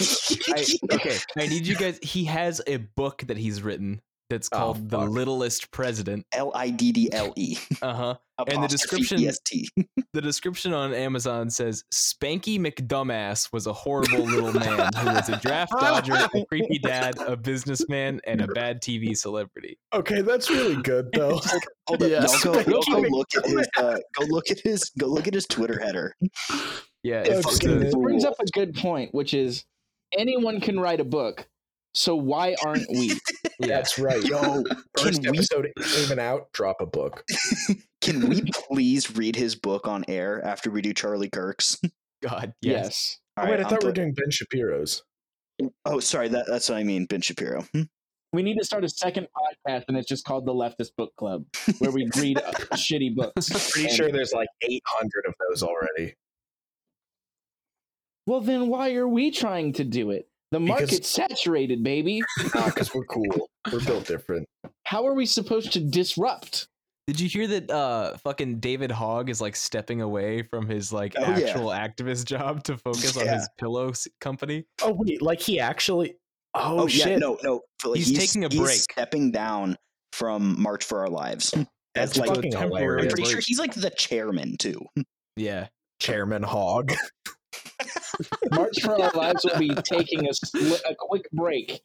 [0.92, 1.98] Okay, I need you guys.
[2.02, 4.98] He has a book that he's written that's Oh, called The.
[4.98, 6.26] Littlest President.
[6.32, 7.58] L I D D L E.
[7.82, 8.14] Uh huh.
[8.48, 9.18] And the description-
[10.12, 15.38] The description on Amazon says Spanky McDumbass was a horrible little man who was a
[15.40, 19.78] draft dodger, a creepy dad, a businessman, and a bad TV celebrity.
[19.94, 21.40] Okay, that's really good though.
[21.88, 22.26] Hold on, Yeah.
[22.44, 25.46] y'all go, go look at his uh, go look at his go look at his
[25.46, 26.14] Twitter header.
[26.20, 26.28] Yeah,
[27.02, 29.64] Yeah, it's just fucking a- brings up a good point, which is
[30.12, 31.48] anyone can write a book.
[31.96, 33.18] So why aren't we?
[33.58, 34.22] That's right.
[34.22, 34.62] Yo,
[34.98, 36.52] First can we episode ain't even out.
[36.52, 37.24] Drop a book.
[38.02, 41.80] can we please read his book on air after we do Charlie Kirk's?
[42.22, 42.84] God, yes.
[42.84, 43.18] yes.
[43.38, 45.04] Oh, wait, right, I I'm thought we were doing Ben Shapiro's.
[45.86, 47.62] Oh, sorry, that, that's what I mean, Ben Shapiro.
[47.72, 47.82] Hmm?
[48.34, 51.46] We need to start a second podcast, and it's just called the Leftist Book Club,
[51.78, 53.70] where we read uh, shitty books.
[53.72, 56.14] Pretty And- sure there's like 800 of those already.
[58.26, 60.28] Well, then why are we trying to do it?
[60.52, 62.22] The Because- market's saturated, baby.
[62.44, 63.48] because we're cool.
[63.72, 64.46] We're built different.
[64.84, 66.68] How are we supposed to disrupt?
[67.08, 71.14] Did you hear that uh fucking David Hogg is like stepping away from his like
[71.16, 71.46] Oh, yeah.
[71.48, 74.64] actual activist job to focus on his pillow company?
[74.82, 76.14] Oh wait, like he actually.
[76.54, 77.18] Oh, Oh, yeah, shit!
[77.18, 77.60] no, no.
[77.84, 78.78] like, He's taking a break.
[78.80, 79.76] stepping down
[80.12, 81.50] from March for Our Lives.
[81.94, 84.80] That's As like, fucking temporary I'm pretty sure he's like the chairman too.
[85.36, 85.68] Yeah.
[86.00, 86.92] Chairman Hogg.
[88.50, 91.82] March for Our Lives will be taking a, sli- a quick break.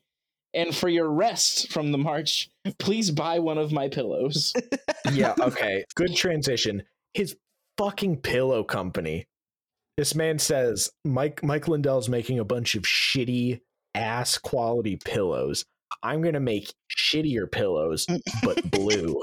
[0.54, 4.54] And for your rest from the march, please buy one of my pillows.
[5.14, 5.34] yeah.
[5.40, 5.86] Okay.
[5.96, 6.84] Good transition.
[7.14, 7.38] His
[7.78, 9.28] fucking pillow company.
[9.98, 13.62] This man says Mike Mike Lindell's making a bunch of shitty
[13.96, 15.66] ass quality pillows.
[16.04, 18.08] I'm gonna make shittier pillows,
[18.44, 19.22] but blue.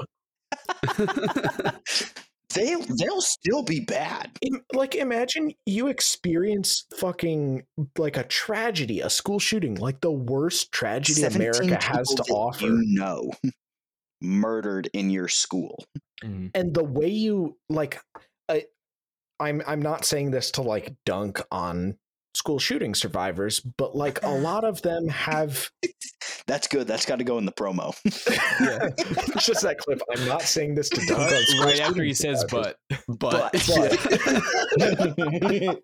[2.59, 4.31] they they'll still be bad.
[4.73, 7.63] Like imagine you experience fucking
[7.97, 12.83] like a tragedy a school shooting like the worst tragedy america has to offer You
[12.85, 13.31] know,
[14.21, 15.83] murdered in your school.
[16.23, 16.51] Mhm.
[16.53, 18.01] and the way you like
[18.49, 18.65] I,
[19.39, 21.97] i'm i'm not saying this to like dunk on
[22.39, 25.69] school shooting survivors but like a lot of them have
[26.47, 26.87] That's good.
[26.87, 27.93] That's got to go in the promo.
[28.59, 28.89] Yeah.
[29.35, 32.13] it's just that clip i'm not saying this to dunk on school right after he
[32.13, 32.75] says survivors,
[33.07, 33.19] but.
[33.19, 33.51] But,
[34.77, 35.79] but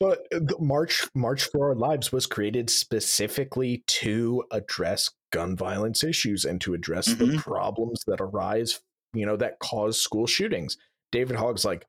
[0.00, 6.44] but the march march for our lives was created specifically to address gun violence issues
[6.44, 7.38] and to address the Mhm.
[7.38, 8.80] problems that arise
[9.14, 10.76] you know that cause school shootings
[11.10, 11.86] david hogg's like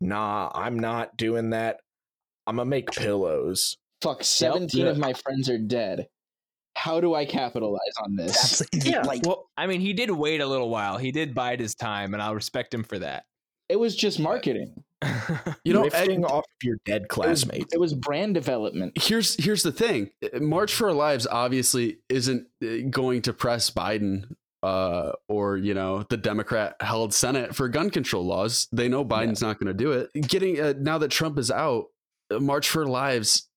[0.00, 1.80] nah i'm not doing that
[2.46, 4.90] i'm gonna make pillows Fuck, 17 yeah.
[4.90, 6.06] of my friends are dead.
[6.76, 8.62] How do I capitalize on this?
[8.72, 10.98] Yeah like well, I mean, he did wait a little while.
[10.98, 13.24] He did bide his time, and I'll respect him for that.
[13.68, 14.74] It was just marketing.
[15.64, 18.92] you know, riffing off of your dead It was, classmates it was brand development.
[19.00, 24.34] here's here's the thing: March for Our Lives obviously isn't uh, going to press Biden
[24.62, 28.68] uh, or you know the Democrat held Senate for gun control laws.
[28.72, 30.10] They know Biden's not going to do it.
[30.28, 31.86] Getting uh, now that Trump is out,
[32.30, 33.48] March for Lives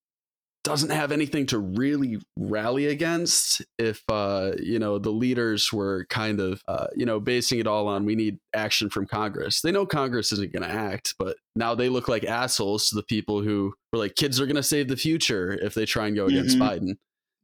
[0.65, 6.41] doesn't have anything to really rally against if uh you know the leaders were kind
[6.41, 9.61] of uh you know basing it all on we need action from congress.
[9.61, 13.03] They know congress isn't going to act but now they look like assholes to the
[13.03, 16.15] people who were like kids are going to save the future if they try and
[16.15, 16.61] go against Mhm.
[16.61, 16.93] biden.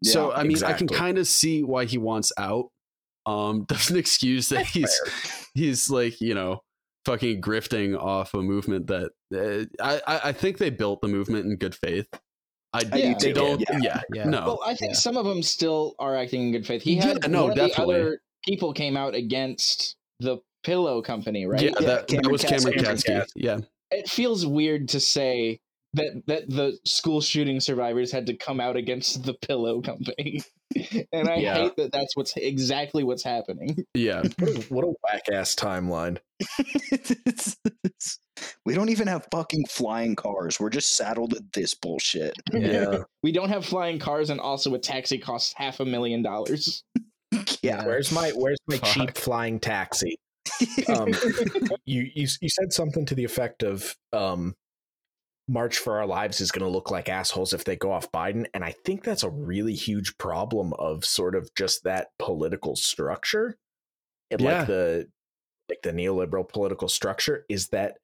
[0.03, 2.65] So i mean i can kind of see why he wants out
[3.25, 4.99] um doesn't excuse that he's
[5.55, 6.59] he's like you know
[7.05, 11.45] fucking grifting off a movement that uh, I, I I think they built the movement
[11.45, 12.07] in good faith.
[12.73, 13.13] I, I do Yeah.
[13.13, 13.33] too.
[13.33, 13.59] don't.
[13.61, 13.79] Yeah.
[13.81, 14.23] Yeah, Yeah.
[14.25, 14.45] no.
[14.45, 14.97] Well, I think yeah.
[14.99, 16.81] some of them still are acting in good faith.
[16.81, 17.95] He Yeah, had no, one of definitely.
[17.95, 21.61] the other people came out against the pillow company, right?
[21.61, 23.15] yeah, Yeah, that, that was Cameron Cameron Kasky.
[23.21, 23.25] Kasky.
[23.35, 23.57] Yeah,
[23.91, 25.59] It feels weird to say
[25.93, 30.41] that that the school shooting survivors had to come out against the pillow company,
[31.13, 31.55] and I Yeah.
[31.55, 31.91] hate that.
[31.91, 33.85] That's what's exactly what's happening.
[33.93, 34.21] yeah.
[34.69, 36.17] what a, a whack ass timeline
[38.65, 40.59] we don't even have fucking flying cars.
[40.59, 42.35] We're just saddled with this bullshit.
[42.51, 46.83] yeah We don't have flying cars, and also a taxi costs half a million dollars.
[47.61, 47.85] Yeah.
[47.85, 50.17] where's my where's my cheap flying taxi
[50.87, 51.09] um,
[51.85, 54.55] you, you you said something to the effect of um,
[55.47, 58.45] March for Our Lives is going to look like assholes if they go off Biden,
[58.53, 63.57] and I think that's a really huge problem of sort of just that political structure
[64.31, 64.59] and Yeah.
[64.59, 65.07] like the
[65.69, 67.97] like the neoliberal political structure is that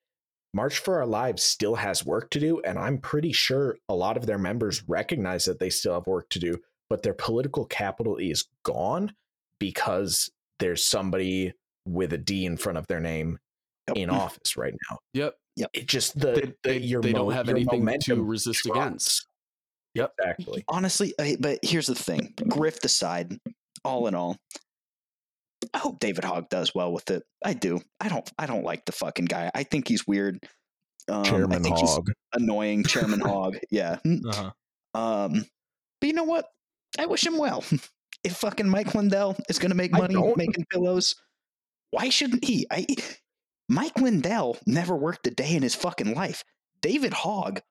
[0.53, 2.59] March for Our Lives still has work to do.
[2.61, 6.27] And I'm pretty sure a lot of their members recognize that they still have work
[6.31, 6.57] to do,
[6.89, 9.13] but their political capital is gone
[9.59, 11.53] because there's somebody
[11.87, 13.37] with a D in front of their name
[13.87, 13.97] Yep.
[13.97, 14.97] in office right now.
[15.13, 15.35] Yep.
[15.55, 18.77] Yeah it just the, They, the your they mo- don't have anything to resist drops.
[18.79, 19.27] against.
[19.95, 20.13] Yep.
[20.19, 20.63] Exactly.
[20.69, 23.37] honestly, I, but here's the thing: grift aside,
[23.83, 24.37] all in all,
[25.73, 27.23] I hope David Hogg does well with it.
[27.43, 27.81] I do.
[27.99, 28.29] I don't.
[28.39, 29.51] I don't like the fucking guy.
[29.53, 30.39] I think he's weird.
[31.09, 31.99] Um, I Chairman think he's
[32.33, 32.83] annoying.
[32.85, 33.57] Chairman Hogg.
[33.69, 33.97] Yeah.
[34.05, 34.51] Uh-huh.
[34.93, 35.45] Um,
[35.99, 36.45] but you know what?
[36.97, 37.63] I wish him well.
[38.23, 41.15] If fucking Mike Lindell is going to make money making pillows,
[41.89, 42.67] why shouldn't he?
[42.69, 42.85] I,
[43.71, 46.43] Mike Lindell never worked a day in his fucking life.
[46.81, 47.61] David Hogg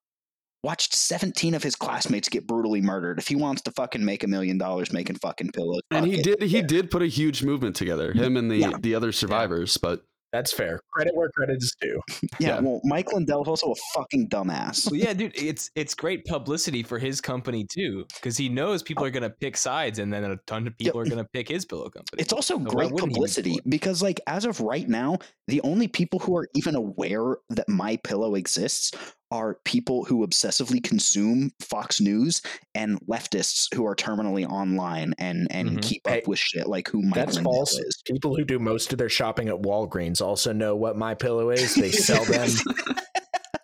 [0.65, 3.19] watched 17 of his classmates get brutally murdered.
[3.19, 6.25] If he wants to fucking make a million dollars making fucking pillows, And he it.
[6.25, 8.73] did he did put a huge movement together, him and the Yeah.
[8.81, 10.81] the other survivors, but That's fair.
[10.93, 12.01] Credit where credit is due.
[12.39, 12.61] Yeah, yeah.
[12.61, 14.91] well, Mike Lindell is also a fucking dumbass.
[14.91, 19.05] Well, yeah, dude, it's it's great publicity for his company too, because he knows people
[19.05, 21.91] are gonna pick sides, and then a ton of people are gonna pick his pillow
[21.91, 22.23] company.
[22.23, 25.61] It's also why great wouldn't he be publicity because, like, as of right now, the
[25.63, 28.93] only people who are even aware that My Pillow exists
[29.31, 32.43] are people who obsessively consume Fox News
[32.75, 35.83] and leftists who are terminally online and and Mhm.
[35.83, 37.79] keep Hey, up with shit like who Mike That's Lindell false.
[37.79, 38.03] is.
[38.07, 41.75] People who do most of their shopping at Walgreens also know what My Pillow is.
[41.75, 42.51] They sell them.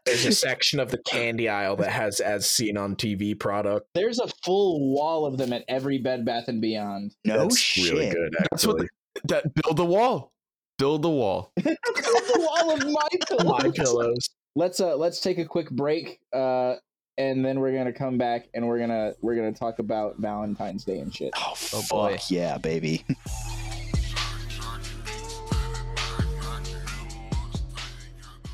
[0.04, 3.88] There's a section of the candy aisle that has as seen on TV product.
[3.94, 7.12] There's a full wall of them at every Bed Bath and Beyond.
[7.24, 7.92] No That's shit.
[7.92, 8.36] really good.
[8.50, 8.88] That's what Actually,
[9.24, 10.32] that build the wall.
[10.78, 11.50] Build the wall.
[11.62, 13.58] Build the wall of my pillow.
[13.58, 14.28] My Pillows.
[14.56, 16.76] Let's uh let's take a quick break, uh,
[17.18, 20.98] and then we're gonna come back and we're gonna we're gonna talk about Valentine's Day
[20.98, 21.30] and shit.
[21.36, 22.18] Oh, Oh, fuck boy.
[22.30, 23.04] yeah, baby.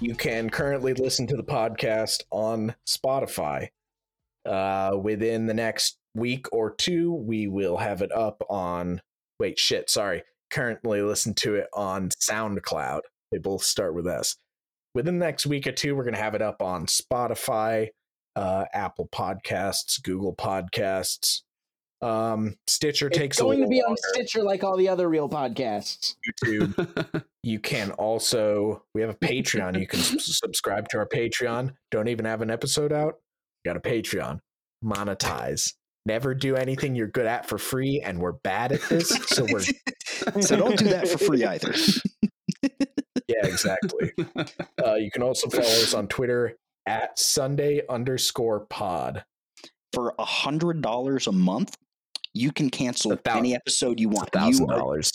[0.01, 3.69] You can currently listen to the podcast on Spotify.
[4.45, 9.01] Uh, within the next week or two, we will have it up on.
[9.39, 9.89] Wait, shit.
[9.89, 10.25] Sorry.
[10.51, 13.03] Currently, listen to it on SoundCloud.
[13.31, 14.37] They both start with S.
[14.95, 17.89] Within the next week or two, we're going to have it up on Spotify,
[18.37, 21.43] uh, Apple Podcasts, Google Podcasts.
[22.03, 23.97] Um, Stitcher takes it's going a to little be on.
[23.97, 26.17] Stitcher like all the other real podcasts.
[26.45, 27.25] YouTube.
[27.45, 29.77] You can also we have a Patreon.
[29.77, 31.73] You can subscribe to our Patreon.
[31.91, 33.15] Don't even have an episode out.
[33.65, 34.39] Got a Patreon.
[34.85, 35.75] Monetize.
[36.07, 39.61] Never do anything you're good at for free, and we're bad at this, so we're
[40.41, 41.75] so don't do that for free either.
[43.43, 44.13] Yeah, exactly.
[44.85, 49.25] Uh, you can also follow us on Twitter at Sunday underscore Pod.
[49.93, 51.77] For a hundred dollars a month,
[52.35, 54.31] you can cancel A thou- any episode you want.
[54.33, 55.13] Thousand dollars.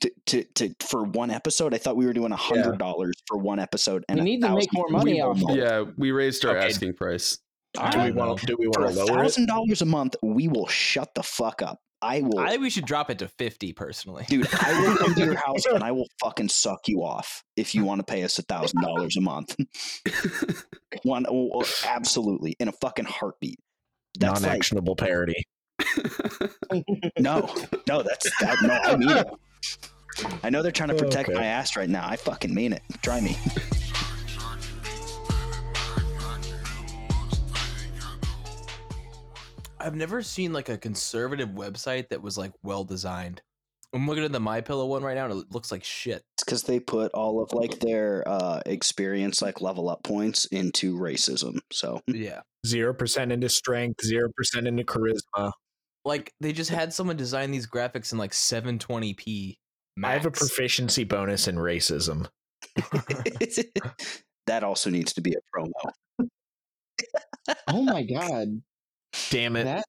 [0.00, 1.74] to, to, to for one episode.
[1.74, 4.54] I thought we were doing a hundred dollars for one episode, and We need to
[4.54, 5.58] make more money off month.
[5.58, 6.66] yeah, we raised our Okay.
[6.66, 7.38] asking price.
[7.78, 9.22] All Do we want do we want to lower it?
[9.22, 11.80] thousand dollars a month, we will shut the fuck up.
[12.04, 14.24] I will, I think we should drop it to fifty personally.
[14.28, 14.46] dude.
[14.52, 17.84] I will come to your house and I will fucking suck you off if you
[17.84, 19.56] want to pay us a thousand dollars a month.
[21.02, 23.58] One, oh, oh, absolutely, in a fucking heartbeat.
[24.18, 25.42] That's like Non-actionable parody.
[27.18, 27.52] no,
[27.88, 28.02] no.
[28.02, 28.74] That's that, no.
[28.74, 29.26] I mean it.
[30.44, 31.38] I know they're trying to protect Okay.
[31.38, 32.06] my ass right now.
[32.08, 32.82] I fucking mean it.
[33.02, 33.36] Try me.
[39.84, 43.42] I've never seen like a conservative website that was like well designed.
[43.92, 46.22] I'm looking at the My Pillow one right now, and it looks like shit.
[46.36, 50.96] It's because they put all of like their uh, experience, like level up points, into
[50.98, 51.58] racism.
[51.70, 54.02] So Yeah, Zero percent into strength.
[54.04, 55.52] Zero percent into charisma.
[56.04, 59.58] like they just had someone design these graphics in like 720p.
[59.96, 60.10] Max.
[60.10, 62.26] I have a proficiency bonus in racism.
[64.46, 65.70] that also needs to be a promo.
[67.68, 68.60] Oh my god,
[69.30, 69.64] Damn it.
[69.64, 69.84] that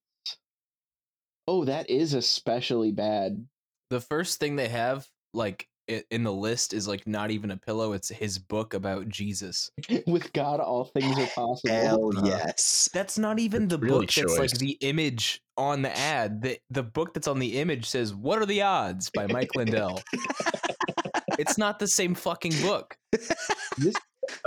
[1.47, 3.45] oh that is especially bad.
[3.89, 5.67] the first thing they have like
[6.09, 7.93] in the list is like not even a pillow.
[7.93, 9.69] It's his book about Jesus.
[10.07, 11.75] With God, all things are possible.
[11.75, 12.89] Hell Uh, yes.
[12.91, 16.41] That's not even the really book that's like the image on the ad.
[16.41, 20.01] The the book that's on the image says "What are the odds?" by Mike Lindell.
[21.37, 22.97] it's not the same fucking book.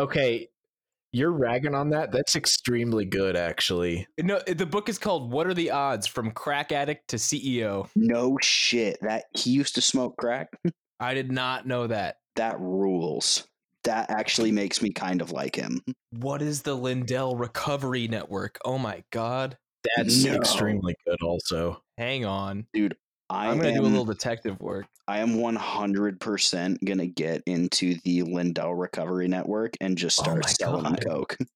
[0.00, 0.48] Okay,
[1.12, 2.12] you're ragging on that.
[2.12, 4.06] That's extremely good, actually.
[4.18, 7.88] No, eh, the book is called "What are the odds?" from crack addict to CEO.
[7.96, 8.98] No shit.
[9.02, 10.48] That he used to smoke crack.
[11.00, 12.16] I did not know that.
[12.36, 13.46] That rules.
[13.84, 15.80] That actually makes me kind of like him.
[16.10, 18.58] What is the Lindell Recovery Network?
[18.64, 19.56] Oh my god.
[19.96, 20.34] That's No.
[20.34, 21.82] extremely good, also.
[21.96, 22.66] Hang on.
[23.30, 24.86] I I'm gonna am, do a little detective work.
[25.08, 30.42] I am 100% going to get into the Lindell Recovery Network and just Oh start
[30.44, 31.04] my selling God.
[31.04, 31.36] coke.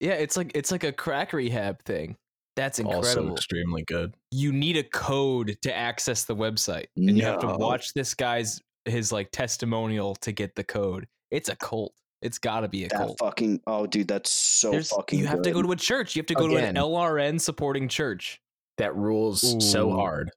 [0.00, 2.16] Yeah, it's like it's like a crack rehab thing.
[2.56, 3.06] That's incredible.
[3.28, 4.14] Also extremely good.
[4.32, 8.60] you need a code to access the website, and you have to watch this guy's
[8.84, 11.06] his like testimonial to get the code.
[11.30, 11.92] It's a cult.
[12.20, 13.18] It's got to be a That cult.
[13.20, 16.16] fucking oh dude, that's so There's- fucking you have to go to a church.
[16.16, 16.74] You have to go Again.
[16.74, 18.40] to an LRN supporting church.
[18.78, 20.32] That rules so hard.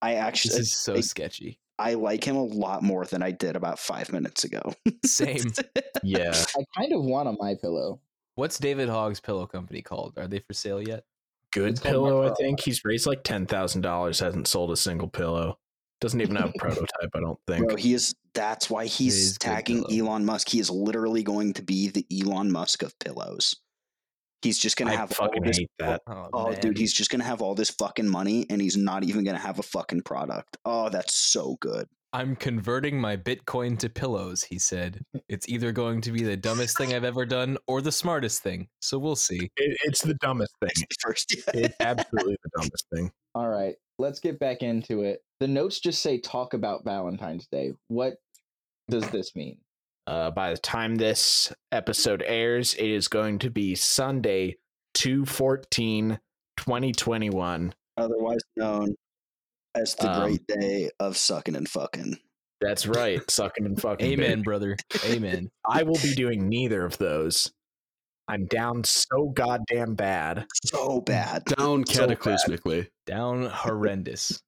[0.00, 1.58] I actually This actually is so I, sketchy.
[1.78, 4.74] I like him a lot more than I did about 5 minutes ago.
[5.04, 5.52] Same.
[6.02, 6.32] Yeah.
[6.56, 8.00] I kind of want a my pillow.
[8.34, 10.14] What's David Hogg's pillow company called?
[10.16, 11.04] Are they for sale yet?
[11.52, 12.60] Good It's pillow, I think.
[12.60, 15.58] He's raised like ten thousand dollars, hasn't sold a single pillow.
[16.00, 17.66] Doesn't even have a prototype, I don't think.
[17.66, 19.84] Bro, he is that's why he's good tagging.
[19.90, 20.48] Elon Musk.
[20.48, 23.56] He is literally going to be the Elon Musk of pillows.
[24.42, 26.02] He's just gonna I have all this hate that.
[26.06, 29.04] Oh, Oh, oh dude, he's just gonna have all this fucking money, and he's not
[29.04, 30.56] even gonna have a fucking product.
[30.64, 31.86] Oh, that's so good.
[32.12, 35.02] I'm converting my Bitcoin to pillows, he said.
[35.28, 38.68] It's either going to be the dumbest thing I've ever done or the smartest thing.
[38.80, 39.50] So we'll see.
[39.58, 40.86] It, it's the dumbest thing.
[41.00, 43.10] First, It's absolutely the dumbest thing.
[43.34, 45.20] All right, let's get back into it.
[45.40, 47.72] The notes just say talk about Valentine's Day.
[47.88, 48.14] What
[48.88, 49.58] does this mean?
[50.08, 54.56] Uh, by the time this episode airs, it is going to be Sunday,
[54.94, 56.18] 214
[56.56, 57.74] 2021.
[57.98, 58.94] otherwise known
[59.74, 62.16] as the Um, great day of sucking and fucking.
[62.62, 63.20] That's right.
[63.30, 64.06] Sucking and fucking.
[64.06, 64.42] Amen, baby.
[64.42, 64.76] brother.
[65.04, 65.50] Amen.
[65.68, 67.52] I will be doing neither of those.
[68.28, 70.46] I'm down so goddamn bad.
[70.64, 71.44] So bad.
[71.44, 72.18] Down So bad.
[72.18, 72.88] cataclysmically.
[73.06, 74.40] Down horrendous.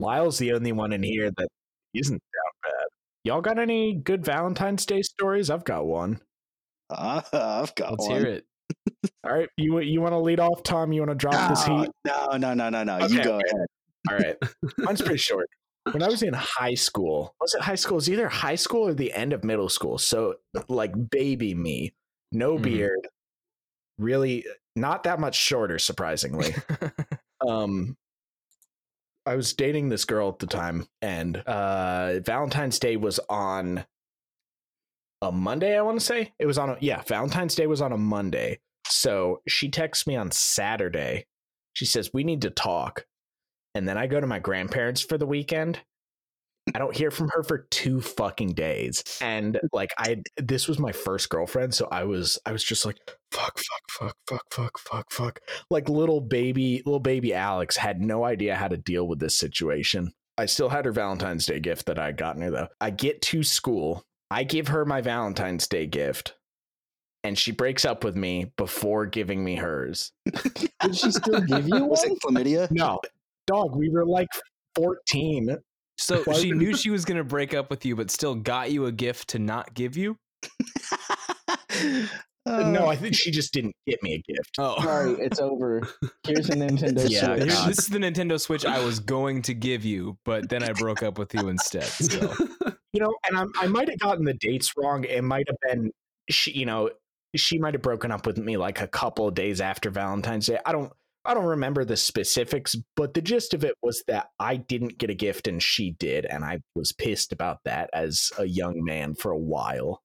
[0.00, 1.48] Lyle's the only one in here that
[1.94, 2.31] isn't down bad.
[3.24, 5.48] Y'all got any good Valentine's Day stories?
[5.50, 6.20] I've got one.
[6.90, 7.24] Ah,
[7.62, 8.20] I've got Let's one.
[8.20, 8.44] hear it.
[9.24, 10.92] All right, you you want to lead off, Tom?
[10.92, 11.90] You want to drop this No, heat?
[12.04, 12.98] no, no, no, no, no.
[13.06, 13.44] you go okay.
[13.54, 13.66] ahead.
[14.10, 14.36] All right,
[14.78, 15.48] mine's pretty short.
[15.92, 17.94] When I was in high school, was it high school?
[17.94, 19.98] It was either high school or the end of middle school.
[19.98, 20.36] So
[20.68, 21.94] like baby me,
[22.32, 22.62] no Mhm.
[22.62, 23.08] beard,
[23.98, 24.44] really
[24.74, 26.54] not that much shorter, surprisingly.
[27.46, 27.96] um
[29.24, 33.84] I was dating this girl at the time and uh Valentine's Day was on
[35.20, 36.32] a Monday, I want to say.
[36.38, 38.58] It was on a yeah, Valentine's Day was on a Monday.
[38.88, 41.26] So she texts me on Saturday.
[41.74, 43.06] She says, "We need to talk."
[43.74, 45.80] And then I go to my grandparents for the weekend.
[46.74, 49.02] I don't hear from her for two fucking days.
[49.20, 52.98] And like I this was my first girlfriend, so I was I was just like
[53.32, 55.40] fuck fuck fuck fuck fuck fuck fuck.
[55.70, 60.12] Like little baby little baby Alex had no idea how to deal with this situation.
[60.38, 62.68] I still had her Valentine's Day gift that I had gotten her though.
[62.80, 66.34] I get to school, I give her my Valentine's Day gift,
[67.24, 70.12] and she breaks up with me before giving me hers.
[70.24, 72.70] Did she still give you Was it chlamydia?
[72.70, 73.00] No,
[73.46, 74.28] dog, we were like
[74.76, 75.58] 14.
[76.02, 78.72] So Why she knew she was going to break up with you, but still got
[78.72, 80.16] you a gift to not give you?
[81.72, 82.06] no,
[82.44, 84.50] Uh, I think she just didn't get me a gift.
[84.58, 84.82] Oh.
[84.82, 85.80] Sorry, it's over.
[86.26, 87.52] Here's a Nintendo Yeah, Switch.
[87.52, 90.72] Here- this is the Nintendo Switch I was going to give you, but then I
[90.72, 91.84] broke up with you instead.
[91.84, 92.34] So
[92.92, 95.04] You know, and I'm, I might have gotten the dates wrong.
[95.04, 95.92] It might have been
[96.28, 96.90] she, you know,
[97.36, 100.58] she might have broken up with me like a couple of days after Valentine's Day.
[100.66, 100.92] I don't
[101.24, 105.10] I don't remember the specifics, but the gist of it was that I didn't get
[105.10, 109.14] a gift and she did, and I was pissed about that as a young man
[109.14, 110.02] for a while.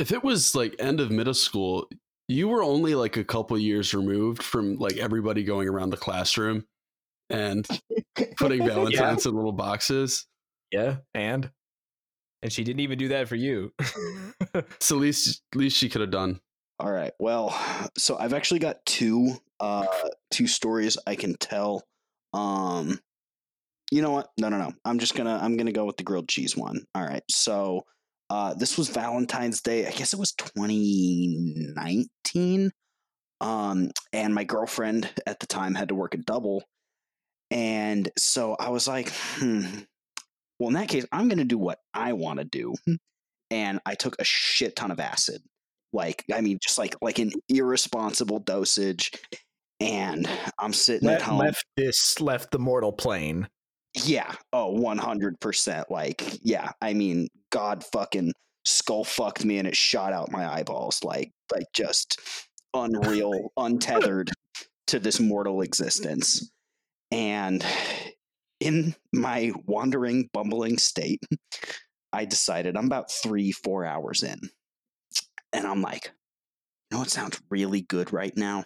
[0.00, 1.88] if it was like end of middle school,
[2.28, 6.64] you were only like a couple years removed from like everybody going around the classroom
[7.30, 7.66] and
[8.38, 10.26] putting Valentine's in little boxes.
[10.72, 11.50] Yeah, and
[12.42, 13.72] and she didn't even do that for you.
[14.54, 16.40] It's the least least she could have done.
[16.78, 17.12] All right.
[17.18, 17.58] Well,
[17.98, 19.86] so I've actually got two uh
[20.30, 21.82] two stories I can tell.
[22.32, 22.98] Um
[23.90, 24.30] you know what?
[24.38, 24.72] No, no, no.
[24.84, 26.84] I'm just going to I'm going to go with the grilled cheese one.
[26.94, 27.22] All right.
[27.30, 27.84] So,
[28.30, 29.86] uh this was Valentine's Day.
[29.86, 32.72] I guess it was 2019.
[33.40, 36.64] Um and my girlfriend at the time had to work a double.
[37.50, 39.80] And so I was like, hmm.
[40.58, 42.74] Well, in that case, I'm going to do what I want to do.
[43.50, 45.42] And I took a shit ton of acid
[45.94, 49.12] like i mean just like like an irresponsible dosage
[49.80, 50.28] and
[50.58, 53.48] i'm sitting at home left this left the mortal plane.
[54.04, 58.32] yeah oh 100% like yeah i mean god fucking
[58.64, 62.20] skull fucked me and it shot out my eyeballs like like just
[62.74, 64.30] unreal untethered
[64.86, 66.50] to this mortal existence
[67.10, 67.64] and
[68.60, 71.22] in my wandering bumbling state
[72.12, 74.38] i decided i'm about three four hours in
[75.54, 76.06] and I'm like,
[76.90, 78.64] you know what sounds really good right now?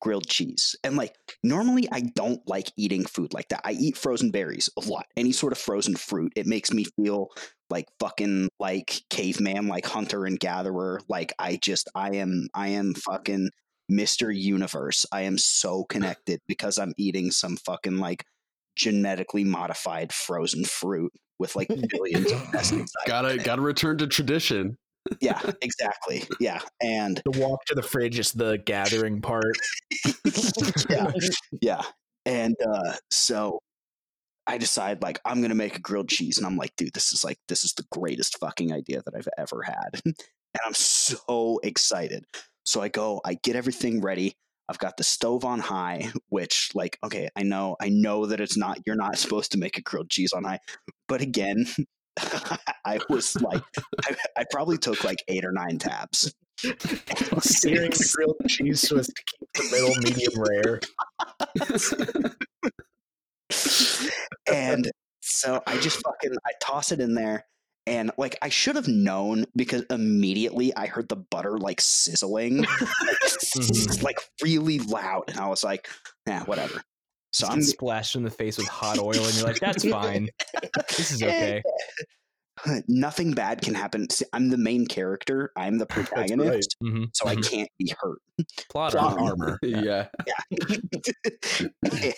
[0.00, 0.76] grilled cheese.
[0.84, 3.62] And like normally I don't like eating food like that.
[3.64, 5.06] I eat frozen berries a lot.
[5.16, 6.32] Any sort of frozen fruit.
[6.36, 7.28] It makes me feel
[7.70, 11.00] like fucking like caveman, like hunter and gatherer.
[11.08, 13.50] Like I just I am I am fucking
[13.90, 14.34] Mr.
[14.34, 15.04] Universe.
[15.12, 18.24] I am so connected because I'm eating some fucking like
[18.76, 22.90] genetically modified frozen fruit with like billions of pesticides.
[23.06, 24.76] Gotta gotta return to tradition.
[25.20, 26.24] Yeah, exactly.
[26.40, 26.60] Yeah.
[26.82, 29.56] And The walk to the fridge is the gathering part.
[30.90, 31.12] yeah,
[31.60, 31.82] yeah.
[32.26, 33.60] And uh, so
[34.46, 37.22] I decide like I'm gonna make a grilled cheese, and I'm like, dude, this is
[37.24, 40.14] like this is the greatest fucking idea that I've ever had, and
[40.64, 42.24] I'm so excited.
[42.64, 44.34] So I go, I get everything ready.
[44.68, 48.56] I've got the stove on high, which like okay, I know, I know that it's
[48.56, 50.60] not you're not supposed to make a grilled cheese on high,
[51.08, 51.66] but again.
[52.84, 53.62] I was like,
[54.04, 56.34] I, I probably took like eight or nine tabs.
[56.58, 60.80] Searing the grilled cheese so as to keep the middle medium rare.
[64.52, 64.90] and
[65.20, 67.44] so I just fucking I toss it in there
[67.86, 72.68] and like I should have known because immediately I heard the butter like sizzling like,
[72.80, 74.04] mm-hmm.
[74.04, 75.88] like really loud and I was like,
[76.26, 76.82] yeah, whatever.
[77.32, 80.28] So I'm splashed in the face with hot oil, and you're like, "That's fine.
[80.96, 81.62] This is okay."
[82.88, 84.08] nothing bad can happen.
[84.10, 85.52] See, I'm the main character.
[85.56, 86.06] I'm the right.
[86.06, 88.18] protagonist, hmm so I can't be hurt.
[88.70, 89.30] Plot Plot armor.
[89.30, 89.58] armor.
[89.62, 90.08] Yeah.
[91.84, 92.14] and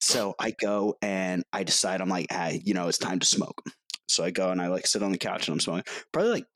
[0.00, 3.62] so I go and I decide I'm like, ah, you know, it's time to smoke.
[4.08, 5.84] So I go and I like sit on the couch and I'm smoking.
[6.12, 6.46] Probably like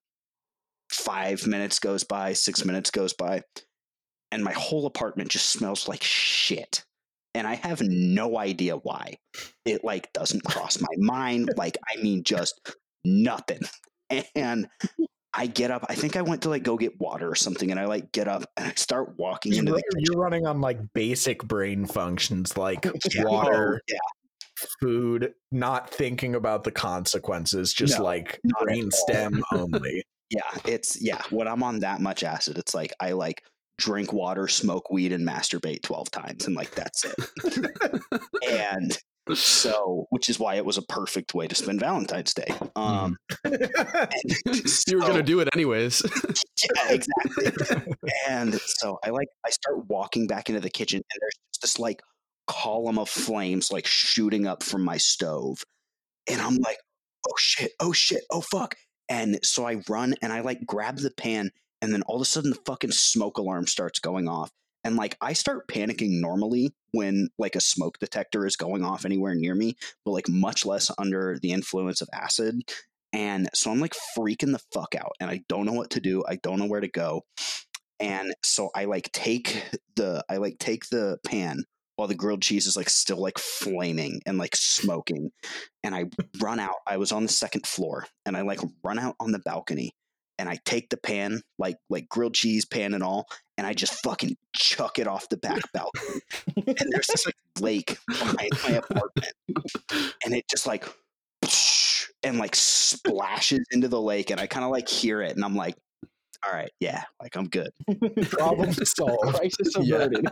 [0.91, 3.43] five minutes goes by, six minutes goes by,
[4.31, 6.85] and my whole apartment just smells like shit.
[7.35, 9.15] And I have no idea why.
[9.65, 11.51] It like doesn't cross my mind.
[11.57, 12.61] Like, I mean, just
[13.05, 13.61] nothing.
[14.35, 14.67] And
[15.33, 15.87] I get up.
[15.89, 18.27] I think I went to like go get water or something, and I like get
[18.27, 22.85] up and I start walking You're, the you're running on like basic brain functions like
[23.15, 23.23] Yeah.
[23.27, 23.99] Oh, water, Yeah.
[24.81, 30.03] food, not thinking about the consequences, just No, like brain stem only.
[30.31, 31.21] Yeah, it's yeah.
[31.31, 33.43] When I'm on that much acid, it's like I like
[33.81, 38.03] drink water, smoke weed, and masturbate twelve times, and like that's it.
[38.51, 38.97] and
[39.35, 42.53] so, which is why it was a perfect way to spend Valentine's Day.
[42.77, 43.71] Um, and
[44.87, 46.03] You were gonna do it anyways.
[46.77, 47.93] yeah, exactly.
[48.29, 51.79] and so I like I start walking back into the kitchen, and there's just this
[51.79, 52.01] like
[52.47, 55.59] column of flames like shooting up from my stove,
[56.29, 56.79] and I'm like,
[57.29, 58.75] oh shit, oh shit, oh fuck.
[59.09, 61.51] And so I run and I like grab the pan,
[61.83, 64.51] and then all of a sudden the fucking smoke alarm starts going off.
[64.85, 69.35] And like I start panicking normally when like a smoke detector is going off anywhere
[69.35, 72.63] near me, but like much less under the influence of acid.
[73.13, 76.23] And so I'm like freaking the fuck out and I don't know what to do.
[76.27, 77.25] I don't know where to go.
[77.99, 79.63] And so I like take
[79.97, 81.65] the I like take the pan
[81.97, 85.31] while the grilled cheese is like still like flaming and like smoking.
[85.85, 86.07] And I
[86.41, 86.77] run out.
[86.87, 89.93] I was on the second floor and I like run out on the balcony
[90.41, 93.27] and I take the pan, like like grilled cheese pan and all,
[93.59, 96.21] and I just fucking chuck it off the back balcony.
[96.57, 99.33] and there's this like lake behind my apartment.
[100.25, 100.87] And it just like
[102.23, 105.55] and like splashes into the lake and I kind of like hear it and I'm
[105.57, 105.77] like,
[106.45, 107.71] all right, yeah, like I'm good.
[108.31, 109.35] Problem solved.
[109.35, 109.97] Crisis Yeah.
[109.97, 110.29] averted.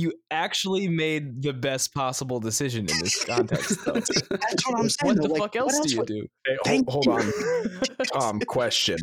[0.00, 3.92] You actually made the best possible decision in this context, though.
[3.94, 4.96] That's what I'm saying.
[5.02, 6.26] what though, the like, fuck else do you would- do?
[6.64, 7.12] Hey, hold, hold you.
[7.12, 7.80] on.
[8.12, 8.98] Tom, um, question.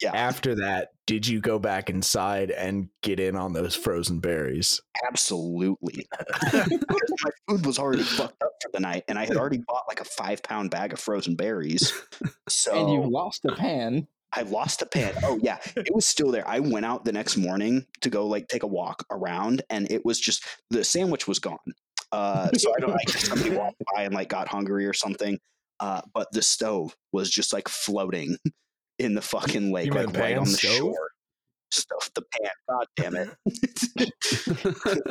[0.00, 0.10] Yeah.
[0.16, 4.80] After that, did you go back inside and get in on those frozen berries?
[5.08, 6.08] Absolutely.
[6.52, 10.00] My food was already fucked up for the night, and I had already bought like
[10.00, 11.92] a five pound bag of frozen berries.
[12.48, 14.08] So And you lost the pan.
[14.32, 15.14] I lost a pan.
[15.22, 16.46] Oh yeah, it was still there.
[16.48, 20.04] I went out the next morning to go like take a walk around, and it
[20.04, 21.58] was just the sandwich was gone.
[22.10, 22.92] Uh, so I don't.
[22.92, 25.38] I guess somebody walked by and like got hungry or something.
[25.80, 28.36] Uh, but the stove was just like floating
[28.98, 30.76] in the fucking lake, like right on the stove?
[30.76, 31.10] shore.
[31.70, 32.50] Stuff the pan.
[32.68, 33.30] God damn it.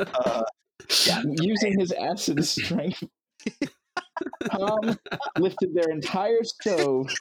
[0.14, 0.44] uh,
[1.06, 3.02] yeah, Using his acid strength,
[4.50, 4.96] Tom
[5.38, 7.12] lifted their entire stove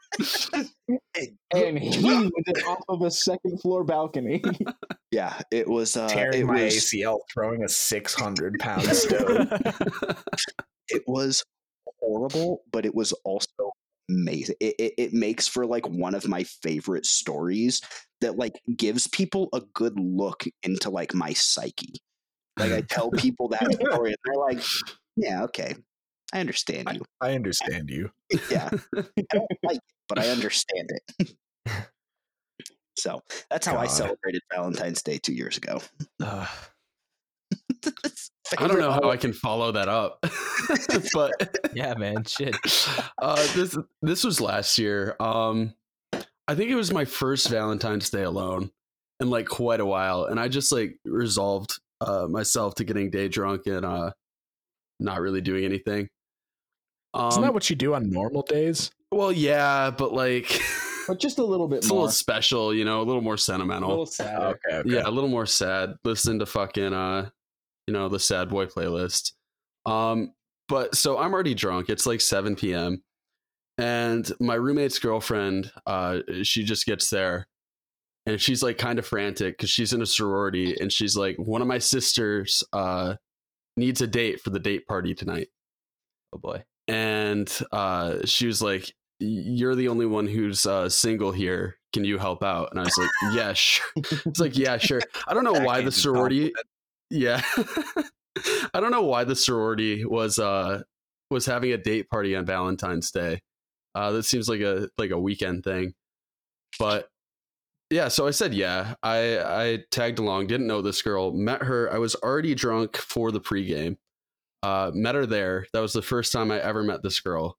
[1.54, 4.41] and heaved it off of a second floor balcony.
[5.12, 5.41] yeah.
[5.52, 5.97] It was.
[5.97, 6.76] Uh, Tearing it my was.
[6.76, 9.49] ACL, throwing a 600 pound stone.
[10.89, 11.43] it was
[11.99, 13.72] horrible, but it was also
[14.10, 14.56] amazing.
[14.60, 17.82] It, it, it makes for like one of my favorite stories
[18.22, 21.93] that like gives people a good look into like my psyche.
[22.60, 24.62] Like I tell people that story and they're like,
[25.16, 25.76] yeah, okay.
[26.34, 27.02] I understand you.
[27.20, 28.12] I understand you.
[28.50, 28.70] Yeah.
[28.96, 31.36] I don't like it, but I understand it.
[32.98, 35.82] so that's how I celebrated Valentine's Day two years ago.
[36.24, 36.48] Ugh.
[38.60, 40.20] I don't know how I can follow that up,
[41.14, 41.32] but
[41.74, 42.24] Yeah, man.
[42.26, 42.56] Shit.
[43.22, 45.16] uh, this this was last year.
[45.20, 45.74] Um,
[46.14, 48.72] I think it was my first Valentine's Day alone
[49.22, 53.30] in like quite a while, and I just like resolved uh, myself to getting day
[53.30, 54.12] drunk and uh,
[55.00, 56.10] not really doing anything.
[57.14, 58.91] Um, Isn't that what you do on normal days?
[59.12, 60.62] well, yeah, but like
[61.07, 63.38] but just a little bit it's a little special, you know, a little more a
[63.38, 63.89] sentimental.
[63.89, 64.41] little sad.
[64.70, 64.84] okay.
[64.86, 65.95] Yeah, a little more sad.
[66.05, 67.30] Listen to fucking uh,
[67.88, 69.34] you know, the sad boy playlist.
[69.86, 70.34] Um,
[70.70, 71.89] but so I'm already drunk.
[71.89, 73.03] It's like 7 p.m.
[73.78, 77.47] And my roommate's girlfriend, uh, she just gets there
[78.26, 81.62] and she's like kind of frantic because she's in a sorority and she's like, one
[81.62, 83.16] of my sisters uh
[83.76, 85.47] needs a date for the date party tonight.
[86.34, 86.64] Oh boy.
[86.92, 91.78] And uh she was like, You're the only one who's uh single here.
[91.94, 92.70] Can you help out?
[92.72, 93.86] And I was like, Yeah, sure.
[93.96, 95.02] It's like, yeah, sure.
[95.26, 96.52] I don't know That why the sorority
[97.10, 97.42] yeah.
[98.74, 100.84] I don't know why the sorority was uh
[101.30, 103.42] was having a date party on Valentine's Day.
[103.96, 105.94] Uh that seems like a like a weekend thing.
[106.78, 107.08] But
[107.89, 108.96] yeah, so I said yeah.
[109.02, 111.89] I I tagged along, didn't know this girl, met her.
[111.94, 113.96] I was already drunk for the pregame.
[114.64, 115.66] Uh met her there.
[115.74, 117.57] That was the first time I ever met this girl.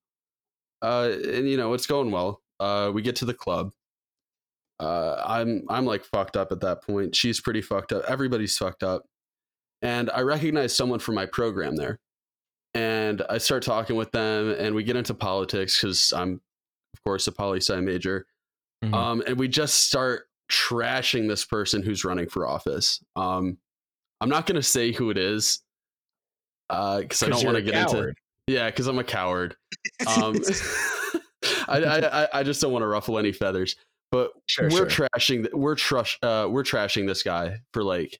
[0.82, 2.40] Uh and you know, it's going well.
[2.60, 3.70] Uh we get to the club.
[4.80, 7.14] Uh I'm I'm like fucked up at that point.
[7.14, 8.04] She's pretty fucked up.
[8.06, 9.04] Everybody's fucked up
[9.82, 11.98] and I recognize someone from my program there.
[12.74, 16.40] And I start talking with them, and we get into politics because I'm,
[16.94, 18.26] of course, a poli sci major.
[18.82, 18.94] Mhm.
[18.94, 23.04] Um, and we just start trashing this person who's running for office.
[23.14, 23.58] Um,
[24.22, 25.60] I'm not going to say who it is
[27.00, 28.12] because I don't want to get into.
[28.46, 29.56] Yeah, because I'm a coward.
[30.06, 30.36] Um,
[31.68, 31.78] I,
[32.32, 33.76] I I- just don't want to ruffle any feathers.
[34.10, 35.08] But Sure, we're sure.
[35.16, 38.18] trashing we're trush uh we're trashing this guy for like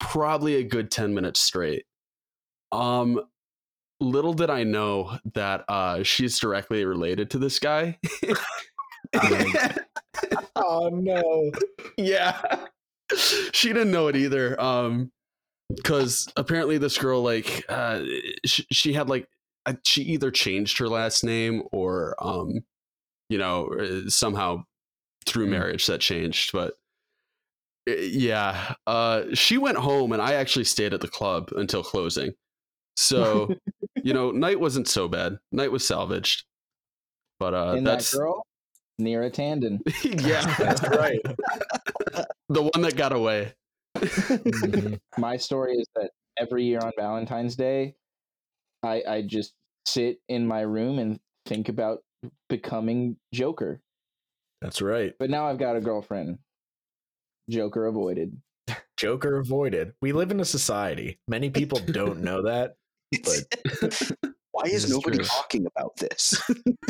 [0.00, 1.84] probably a good 10 minutes straight
[2.72, 3.20] um
[4.00, 7.98] little did i know that uh she's directly related to this guy
[10.56, 11.50] oh no.
[11.98, 12.40] yeah
[13.52, 15.10] she didn't know it either um
[15.74, 18.00] because apparently this girl like uh
[18.44, 19.28] she, she had like
[19.66, 22.60] uh, she either changed her last name or um
[23.28, 24.62] you know uh, somehow
[25.26, 25.52] through Hmm.
[25.52, 26.74] marriage that changed but
[27.88, 32.32] uh, yeah uh she went home and i actually stayed at the club until closing.
[32.96, 33.54] So
[34.02, 35.38] you know night wasn't so bad.
[35.52, 36.44] Night was salvaged.
[37.38, 38.42] But uh and that's that girl,
[39.00, 39.78] Tanden.
[40.26, 41.20] yeah that's right.
[42.48, 43.52] The one that got away
[44.00, 44.98] Mhm.
[45.18, 47.94] My story is that every year on Valentine's Day,
[48.82, 49.54] I I just
[49.86, 52.00] sit in my room and think about
[52.48, 53.80] becoming Joker.
[54.60, 55.14] That's right.
[55.18, 56.38] But now I've got a girlfriend.
[57.48, 58.36] Joker avoided.
[58.96, 59.94] Joker avoided.
[60.02, 61.18] We live in a society.
[61.28, 62.74] Many people don't know that.
[63.24, 64.10] But
[64.50, 65.26] Why is is nobody true.
[65.26, 66.40] talking about this?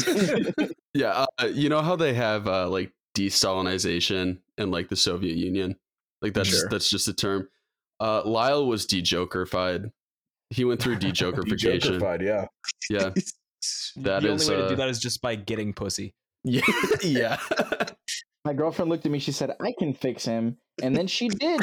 [0.95, 5.77] Yeah, uh, you know how they have uh, like de-Stalinization in like the Soviet Union,
[6.23, 6.69] like that's Sure.
[6.71, 7.49] that's just a term.
[8.01, 9.91] Uh, Lyle was de-Jokerfied.
[10.51, 11.99] He went through de-Jokerification.
[12.01, 12.47] Jokerfied, yeah.
[12.91, 13.11] yeah,
[13.97, 16.15] that the is only way to uh, do that is just by getting pussy.
[16.45, 16.63] yeah,
[17.03, 17.39] yeah.
[18.45, 19.19] My girlfriend looked at me.
[19.19, 21.61] She said, "I can fix him," and then she did.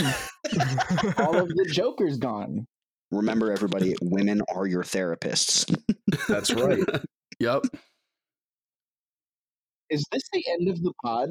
[1.17, 2.67] All of the Joker's gone.
[3.11, 5.73] Remember, everybody, women are your therapists.
[6.27, 6.79] That's right.
[7.39, 7.63] yep.
[9.89, 11.29] Is this the end of the pod?